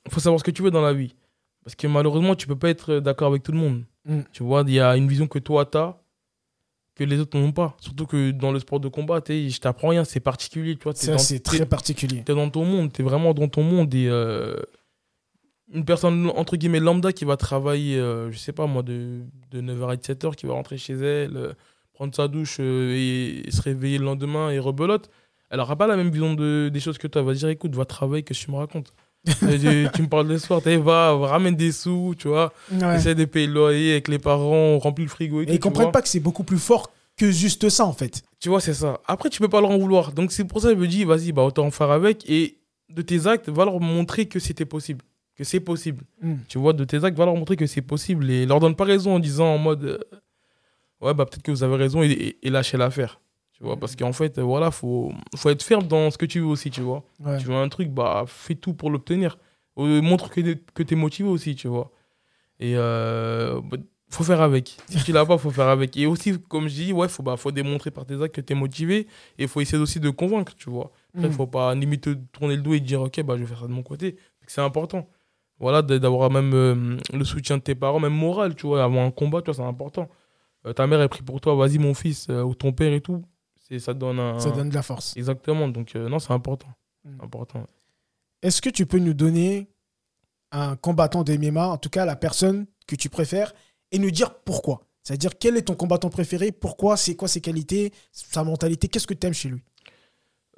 [0.09, 1.15] faut savoir ce que tu veux dans la vie.
[1.63, 3.84] Parce que malheureusement, tu peux pas être d'accord avec tout le monde.
[4.05, 4.22] Mm.
[4.32, 5.99] Tu vois, il y a une vision que toi tu as
[6.96, 7.78] que les autres n'ont pas.
[7.80, 10.94] Surtout que dans le sport de combat, t'es- je t'apprends rien, c'est particulier, tu vois.
[11.06, 12.24] ça c'est très particulier.
[12.24, 14.56] T'es dans ton monde, t'es vraiment dans ton monde et euh,
[15.74, 19.22] une personne entre guillemets lambda qui va travailler, euh, je sais pas moi, de,
[19.52, 21.54] de 9h à 17h, qui va rentrer chez elle, euh,
[21.94, 25.10] prendre sa douche euh, et, et se réveiller le lendemain et rebelote,
[25.52, 27.22] elle aura pas la même vision de, des choses que toi.
[27.22, 28.94] Elle va dire écoute, va travailler, que tu me racontes?
[29.26, 32.95] Tu, tu me parles le soir, t'es, va, va, ramène des sous, tu vois, Ouais.
[32.95, 35.51] essaie de payer le loyer avec les parents, on remplit le frigo et, tout.
[35.51, 35.91] Et ils tu comprennent vois.
[35.91, 38.24] pas que c'est beaucoup plus fort que juste ça en fait.
[38.39, 39.01] Tu vois, c'est ça.
[39.05, 40.13] Après, tu peux pas leur en vouloir.
[40.13, 42.28] Donc, c'est pour ça que je me dis, vas-y, bah, autant en faire avec.
[42.30, 42.59] Et
[42.89, 45.03] de tes actes, va leur montrer que c'était possible.
[45.36, 46.05] Que c'est possible.
[46.22, 46.36] Mm.
[46.47, 48.30] Tu vois, de tes actes, va leur montrer que c'est possible.
[48.32, 49.97] Et leur donne pas raison en disant en mode, euh,
[51.01, 53.20] ouais, bah, peut-être que vous avez raison et, et, et lâchez l'affaire.
[53.60, 56.45] Tu vois, parce qu'en fait, voilà, faut, faut être ferme dans ce que tu veux
[56.45, 57.03] aussi, tu vois.
[57.20, 57.38] Ouais.
[57.38, 59.38] Tu veux un truc, bah, fais tout pour l'obtenir.
[59.78, 60.39] Euh, montre que,
[60.74, 61.91] que tu es motivé aussi, tu vois.
[62.60, 63.78] Et euh, bah,
[64.10, 64.78] faut faire avec.
[64.88, 65.95] Si tu l'as pas, faut faire avec.
[65.97, 68.53] Et aussi, comme je dis, ouais, faut, bah, faut démontrer par tes actes que tu
[68.53, 69.07] es motivé.
[69.38, 70.91] Et faut essayer aussi de convaincre, tu vois.
[71.16, 71.32] Après, Mm.
[71.34, 73.68] faut pas limite te tourner le dos et dire, ok, bah, je vais faire ça
[73.68, 74.16] de mon côté.
[74.47, 75.07] C'est important.
[75.60, 78.84] Voilà, d'avoir même euh, le soutien de tes parents, même moral, tu vois.
[78.84, 80.07] Avant un combat, tu vois, c'est important.
[80.66, 83.01] Euh, ta mère est pris pour toi, vas-y, mon fils, euh, ou ton père et
[83.01, 83.22] tout.
[83.70, 84.39] C'est, ça donne un.
[84.39, 85.15] Ça donne de la force.
[85.17, 85.67] Exactement.
[85.67, 86.67] Donc, euh, non, c'est important.
[87.05, 87.22] Mm.
[87.24, 87.67] Important.
[88.41, 89.67] Est-ce que tu peux nous donner
[90.51, 93.53] un combattant de MMA, en tout cas la personne que tu préfères,
[93.91, 94.82] et nous dire pourquoi?
[95.03, 96.51] C'est-à-dire, quel est ton combattant préféré?
[96.51, 96.97] Pourquoi?
[96.97, 97.91] C'est quoi ses qualités?
[98.11, 98.88] Sa mentalité?
[98.88, 99.61] Qu'est-ce que tu aimes chez lui?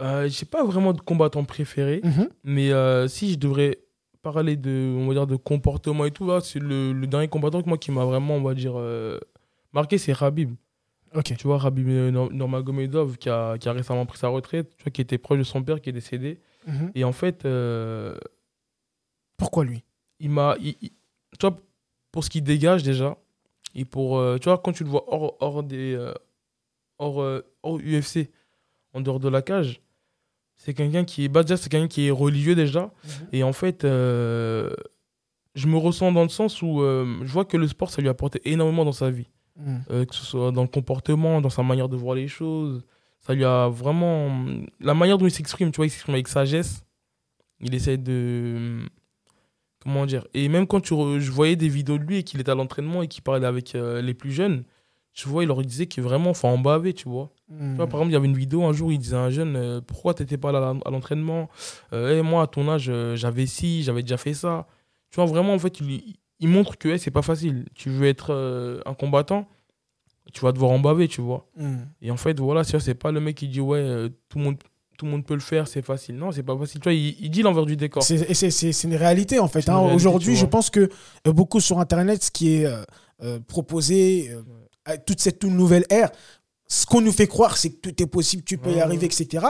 [0.01, 2.29] Euh, J'ai pas vraiment de combattant préféré, Mhm.
[2.43, 3.79] mais euh, si je devrais
[4.21, 7.67] parler de, on va dire, de comportement et tout, c'est le, le dernier combattant que
[7.69, 9.19] moi qui m'a vraiment, on va dire, euh,
[9.73, 10.53] marqué, c'est Rabib.
[11.23, 14.83] Tu vois, Rabib euh, Nor- Nurmagomedov qui a, qui a récemment pris sa retraite, tu
[14.83, 16.39] vois, qui était proche de son père qui est décédé.
[16.67, 16.91] Mhm.
[16.95, 18.15] Et en fait, euh,
[19.37, 19.83] Pourquoi lui?
[20.19, 20.55] il m'a.
[20.61, 20.91] Tu
[21.41, 21.57] vois,
[22.11, 23.17] pour ce qu'il dégage déjà,
[23.75, 24.17] et pour.
[24.19, 25.93] euh, tu vois, quand tu le vois hors, hors des.
[25.95, 26.13] euh,
[26.99, 27.17] hors,
[27.63, 28.29] hors UFC,
[28.93, 29.81] en dehors de la cage,
[30.55, 31.27] c'est quelqu'un qui est.
[31.27, 32.91] Bah, déjà, c'est quelqu'un qui est religieux déjà.
[33.33, 37.89] Et en fait, je me ressens dans le sens où je vois que le sport,
[37.89, 39.27] ça lui a apporté énormément dans sa vie.
[39.57, 39.83] Mhm.
[39.91, 42.83] Euh, que ce soit dans le comportement, dans sa manière de voir les choses.
[43.19, 44.29] Ça lui a vraiment.
[44.79, 46.83] La manière dont il s'exprime, tu vois, il s'exprime avec sagesse.
[47.59, 48.79] Il essaie de.
[49.83, 52.39] Comment dire Et même quand tu re- je voyais des vidéos de lui et qu'il
[52.39, 54.63] était à l'entraînement et qu'il parlait avec euh, les plus jeunes,
[55.13, 57.31] tu vois, il leur disait que vraiment, faut en baver, tu vois.
[57.49, 59.29] Tu vois, par exemple, il y avait une vidéo un jour, il disait à un
[59.29, 61.49] jeune euh, Pourquoi t'étais pas là à l'entraînement?
[61.91, 64.67] Eh, Moi, à ton âge, j'avais ci, j'avais déjà fait ça.
[65.09, 67.65] Tu vois, vraiment, en fait, il, il montre que eh, c'est pas facile.
[67.75, 69.47] Tu veux être euh, un combattant,
[70.33, 71.47] tu vas devoir en baver, tu vois.
[71.55, 71.87] Mhm.
[72.01, 74.57] Et en fait, voilà, c'est pas le mec qui dit Ouais, euh, tout, le monde,
[74.97, 76.15] tout le monde peut le faire, c'est facile.
[76.17, 76.81] Non, c'est pas facile.
[76.81, 78.03] Tu vois, il, il dit l'envers du décor.
[78.03, 79.69] C'est- une réalité en fait.
[79.69, 79.79] Hein.
[79.93, 80.89] Aujourd'hui, je pense que
[81.27, 82.65] euh, beaucoup sur Internet, ce qui est
[83.23, 86.09] euh, proposé, euh, toute cette toute nouvelle ère,
[86.67, 89.05] ce qu'on nous fait croire, c'est que tout est possible, tu peux y Ouais, arriver,
[89.05, 89.45] etc.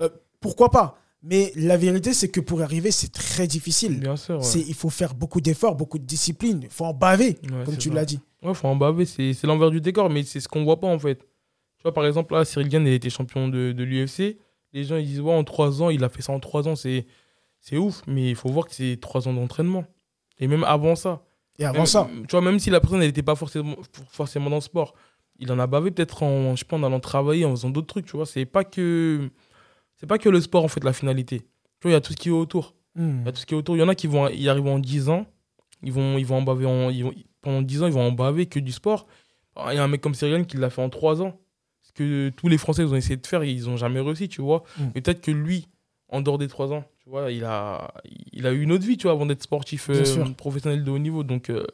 [0.00, 0.08] Euh,
[0.40, 0.96] pourquoi pas?
[1.22, 4.00] Mais la vérité, c'est que pour y arriver, c'est très difficile.
[4.00, 4.36] Bien sûr.
[4.36, 6.60] Ouais, C'est- Il faut faire beaucoup d'efforts, beaucoup de discipline.
[6.62, 8.20] Il faut en baver, Ouais, comme tu l'as dit.
[8.42, 10.86] Ouais, faut en baver, c'est c'est l'envers du décor, mais c'est ce qu'on voit pas
[10.86, 11.16] en fait.
[11.76, 14.38] Tu vois, par exemple, là, Cyril Gann, il était champion de, de l'UFC.
[14.72, 16.76] Les gens, ils disent, ouais, en 3 ans, il a fait ça en 3 ans,
[16.76, 17.06] c'est
[17.58, 19.84] c'est ouf, mais il faut voir que c'est 3 ans d'entraînement.
[20.38, 21.22] Et même avant ça.
[21.58, 23.76] Et avant Même- ça, Tu vois, même si la personne, elle n'était pas forcément,
[24.10, 24.94] forcément dans le sport,
[25.38, 27.88] il en a bavé peut-être en, je sais pas, en allant travailler, en faisant d'autres
[27.88, 28.24] trucs, tu vois.
[28.24, 29.28] C'est pas que.
[30.00, 31.40] C'est pas que le sport, en fait, la finalité.
[31.40, 31.46] Tu
[31.82, 32.74] vois, il y a tout ce qui est autour.
[32.94, 33.76] hmm, Il y a tout ce qui est autour.
[33.76, 35.26] Il y en a qui vont y arriver en 10 ans.
[35.82, 38.12] Ils vont, ils vont en baver en, ils vont- pendant 10 ans, ils vont en
[38.12, 39.06] baver que du sport.
[39.70, 41.38] Il y a un mec comme Cyril qui l'a fait en 3 ans.
[41.82, 44.40] Ce que tous les Français ils ont essayé de faire, ils n'ont jamais réussi, tu
[44.42, 44.62] vois.
[44.78, 44.82] Mm.
[44.94, 45.66] Mais peut-être que lui,
[46.08, 47.92] en dehors des 3 ans, tu vois, il a,
[48.32, 49.94] il a eu une autre vie, tu vois, avant d'être sportif euh,
[50.36, 51.24] professionnel de haut niveau.
[51.24, 51.66] Donc, euh,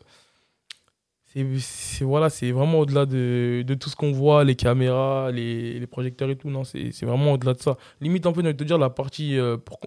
[1.60, 5.86] c'est voilà, c'est vraiment au-delà de, de tout ce qu'on voit, les caméras, les, les
[5.86, 6.48] projecteurs et tout.
[6.50, 7.76] Non, c'est vraiment au-delà de ça.
[8.00, 9.38] Limite, en fait, j'ai envie de te dire, la partie.
[9.38, 9.80] euh, pour-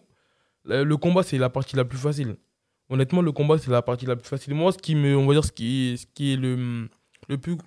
[0.65, 2.35] le combat, c'est la partie la plus facile.
[2.89, 4.53] Honnêtement, le combat, c'est la partie la plus facile.
[4.53, 6.87] Moi, ce qui me, on va dire, ce qui est, ce qui est le,
[7.27, 7.57] le plus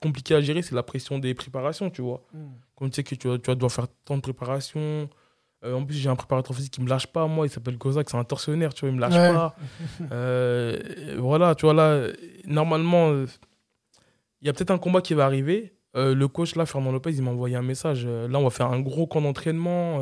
[0.00, 2.22] compliqué à gérer, c'est la pression des préparations, tu vois.
[2.34, 2.38] hmm.
[2.76, 5.08] Quand tu sais que tu tu vas devoir faire tant de préparations.
[5.64, 8.10] Euh, en plus, j'ai un préparateur physique qui me lâche pas, moi, il s'appelle Kozak,
[8.10, 9.32] c'est un tortionnaire, tu vois, il me lâche Ouais.
[9.32, 9.54] pas.
[10.12, 10.76] Euh,
[11.18, 12.08] voilà, tu vois, là,
[12.46, 13.12] normalement,
[14.40, 15.72] il y a peut-être un combat qui va arriver.
[15.94, 18.06] Euh, le coach, là, Fernand Lopez, il m'a envoyé un message.
[18.06, 20.00] Là, on va faire un gros camp d'entraînement.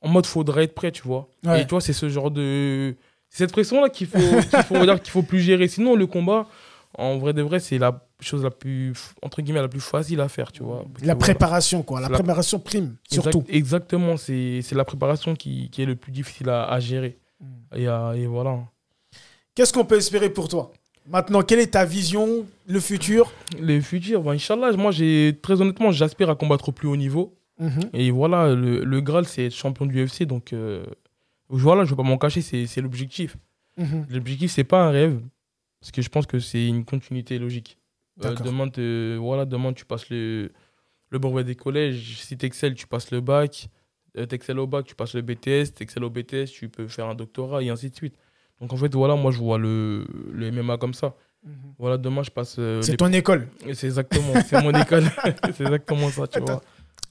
[0.00, 1.28] en mode, faudrait être prêt, tu vois.
[1.44, 1.62] Ouais.
[1.62, 2.94] Et tu vois, c'est ce genre de.
[3.30, 5.68] C'est cette pression-là qu'il faut, qu'il faut, qu'il faut plus gérer.
[5.68, 6.46] Sinon, le combat,
[6.96, 8.92] en vrai de vrai, c'est la chose la plus,
[9.22, 10.84] entre guillemets, la plus facile à faire, tu vois.
[10.94, 11.16] Que La voilà.
[11.16, 12.00] préparation, quoi.
[12.00, 13.44] La préparation prime, Exact- surtout.
[13.48, 17.18] exactement, c'est la préparation qui, qui est le plus difficile à, à gérer.
[17.40, 17.76] Hmm.
[17.76, 18.58] Et, à- et voilà.
[19.54, 20.72] Qu'est-ce qu'on peut espérer pour toi?
[21.10, 23.32] Maintenant, quelle est ta vision, le futur?
[23.58, 27.34] Le futur, ben, Inch'Allah, moi, j'ai très honnêtement, j'aspire à combattre au plus haut niveau.
[27.58, 27.90] Mhm.
[27.92, 30.24] Et voilà, le, le Graal, c'est être champion du UFC.
[30.24, 30.84] Donc, euh,
[31.48, 33.36] voilà, je ne vais pas m'en cacher, c'est l'objectif.
[33.78, 34.06] Mhm.
[34.10, 35.20] L'objectif, c'est pas un rêve,
[35.80, 37.77] parce que je pense que c'est une continuité logique.
[38.24, 40.50] Euh, demain, te- voilà, demain, tu passes le,
[41.10, 42.18] le brevet des collèges.
[42.22, 43.68] Si tu excelles, tu passes le bac.
[44.16, 45.72] Tu excelles au bac, tu passes le BTS.
[45.76, 48.16] Tu excelles au BTS, tu peux faire un doctorat, et ainsi de suite.
[48.60, 51.14] Donc, en fait, voilà, moi, je vois le, le MMA comme ça.
[51.44, 51.52] Mhm.
[51.78, 52.56] Voilà, demain, je passe.
[52.58, 53.46] euh, C'est les- ton école.
[53.74, 55.04] C'est exactement, c'est mon école.
[55.54, 56.60] c'est exactement ça, tu vois.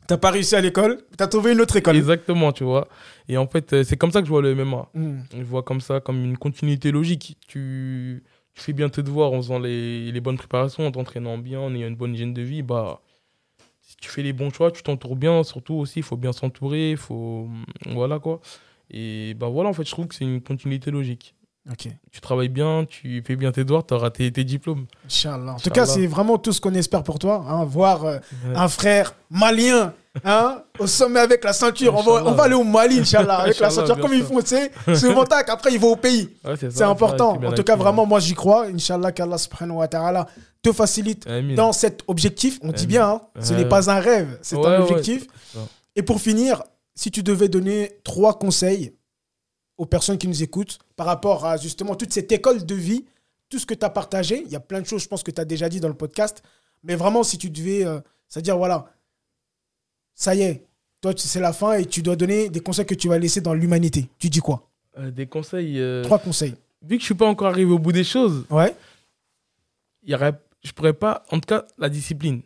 [0.08, 1.96] T'as pas réussi à l'école, t'as trouvé une autre école?
[1.98, 2.88] Exactement, tu vois.
[3.28, 4.90] Et en fait, euh, c'est comme ça que je vois le MMA.
[4.94, 5.24] Mhm.
[5.38, 7.38] Je vois comme ça, comme une continuité logique.
[7.48, 8.24] Tu,
[8.58, 11.88] tu fais bien tes devoirs en faisant les, bonnes préparations, en t'entraînant bien, en ayant
[11.88, 12.64] une bonne hygiène de vie.
[12.64, 13.02] Bah,
[13.82, 15.44] si tu fais les bons choix, tu t'entoures bien.
[15.44, 16.96] Surtout aussi, il faut bien s'entourer.
[16.96, 17.48] Faut...
[17.86, 18.42] Voilà quoi.
[18.90, 21.36] Et bah voilà, en fait, je trouve que c'est une continuité logique.
[22.12, 24.86] Tu travailles bien, tu fais bien tes devoirs, tu auras tes, tes diplômes.
[25.06, 25.54] Inch'Allah.
[25.54, 27.46] En tout cas, c'est vraiment tout ce qu'on espère pour toi.
[27.48, 28.56] hein, voir euh, Ouais.
[28.56, 29.94] un frère malien
[30.24, 31.94] hein, au sommet avec la ceinture.
[31.96, 34.00] On va, on va aller au Mali, Inch'Allah, avec la ceinture.
[34.00, 36.30] Comme ils font, tu sais, ce montagne, après ils vont au pays.
[36.46, 37.38] Ouais, c'est C'est important.
[37.42, 38.66] c'est En tout cas, vraiment, moi, j'y crois.
[38.68, 40.28] Inch'Allah, qu'Allah subhanahu wa ta'ala
[40.62, 42.60] te facilite dans cet objectif.
[42.64, 45.28] On dit bien, hein, ce n'est pas un rêve, c'est un objectif.
[45.54, 45.60] c'est.
[45.96, 46.64] Et pour finir,
[46.96, 48.94] si tu devais donner trois conseils
[49.78, 53.06] aux personnes qui nous écoutent par rapport à justement toute cette école de vie
[53.50, 54.42] tout ce que tu as partagé.
[54.46, 55.94] Il y a plein de choses, je pense, que tu as déjà dit dans le
[55.94, 56.44] podcast.
[56.84, 57.86] Mais vraiment, si tu devais.
[57.86, 58.92] euh, C'est-à-dire, voilà,
[60.16, 60.66] ça y est,
[61.02, 63.54] toi, c'est la fin et tu dois donner des conseils que tu vas laisser dans
[63.54, 64.10] l'humanité.
[64.20, 64.68] Tu dis quoi?
[64.98, 65.80] Euh, des conseils.
[65.80, 66.56] euh, Trois conseils.
[66.82, 68.76] Vu que je suis pas encore arrivé au bout des choses, Ouais.
[70.04, 71.24] il y aurait, je pourrais pas.
[71.32, 72.42] En tout cas, la discipline.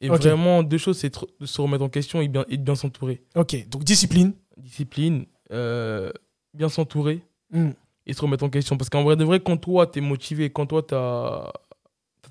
[0.00, 2.74] Et vraiment, deux choses, c'est de se remettre en question et bien, et de bien
[2.74, 3.22] s'entourer.
[3.36, 3.66] Ok.
[3.68, 4.32] Donc, discipline.
[4.58, 6.10] Discipline, euh,
[6.54, 7.20] bien s'entourer
[7.52, 7.70] Hmm.
[8.06, 8.76] et se remettre en question.
[8.76, 11.52] Parce qu'en vrai, de vrai, quand toi, tu es motivé, quand toi, tu as,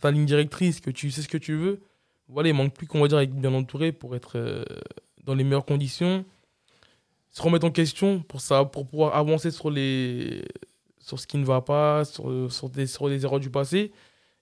[0.01, 1.81] ta ligne directrice, que tu sais ce que tu veux,
[2.27, 4.65] voilà, il manque plus qu'on va dire être bien entouré pour être euh,
[5.23, 6.25] dans les meilleures conditions.
[7.31, 10.43] Se remettre en question pour, ça, pour pouvoir avancer sur, les,
[10.99, 13.91] sur ce qui ne va pas, sur, sur, des, sur les erreurs du passé.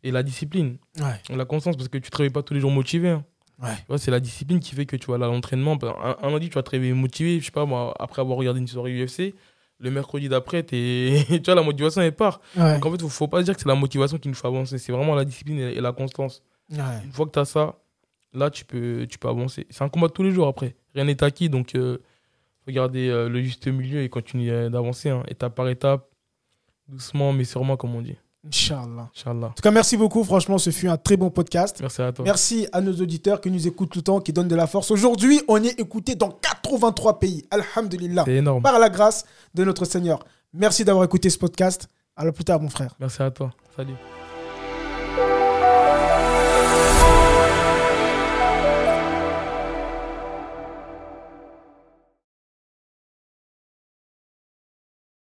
[0.03, 1.35] Et la discipline, Ouais.
[1.35, 3.09] la constance, parce que tu ne te réveilles pas tous les jours motivé.
[3.09, 3.23] hein.
[3.61, 3.97] Ouais.
[3.99, 5.77] C'est la discipline qui fait que tu vas à l'entraînement.
[5.83, 7.39] Un, un lundi, tu vas te réveiller motivé.
[7.39, 9.35] Je sais pas, moi, après avoir regardé une soirée UFC,
[9.81, 12.39] le mercredi d'après, tu vois, la motivation, elle part.
[12.55, 12.75] Ouais.
[12.75, 14.47] Donc en fait, il ne faut pas dire que c'est la motivation qui nous fait
[14.47, 14.77] avancer.
[14.77, 16.43] C'est vraiment la discipline et, la constance.
[16.69, 16.77] Ouais.
[17.03, 17.75] Une fois que tu as ça,
[18.33, 19.65] là, tu peux, tu peux avancer.
[19.69, 20.75] C'est un combat de tous les jours après.
[20.93, 21.49] Rien n'est acquis.
[21.49, 21.97] Donc, il
[22.65, 25.09] faut garder euh, le juste milieu et continuer euh, d'avancer.
[25.09, 26.07] hein, étape par étape,
[26.87, 28.15] doucement, mais sûrement, comme on dit.
[28.45, 29.09] Inch'Allah.
[29.15, 29.47] Inch'Allah.
[29.47, 30.23] En tout cas, merci beaucoup.
[30.23, 31.77] Franchement, ce fut un très bon podcast.
[31.79, 32.25] Merci à toi.
[32.25, 34.89] Merci à nos auditeurs qui nous écoutent tout le temps, qui donnent de la force.
[34.91, 37.45] Aujourd'hui, on est écouté dans 83 pays.
[37.51, 38.23] Alhamdulillah.
[38.25, 38.63] C'est énorme.
[38.63, 40.19] Par la grâce de notre Seigneur.
[40.53, 41.87] Merci d'avoir écouté ce podcast.
[42.15, 42.95] À la plus tard, mon frère.
[42.99, 43.51] Merci à toi.
[43.75, 43.95] Salut.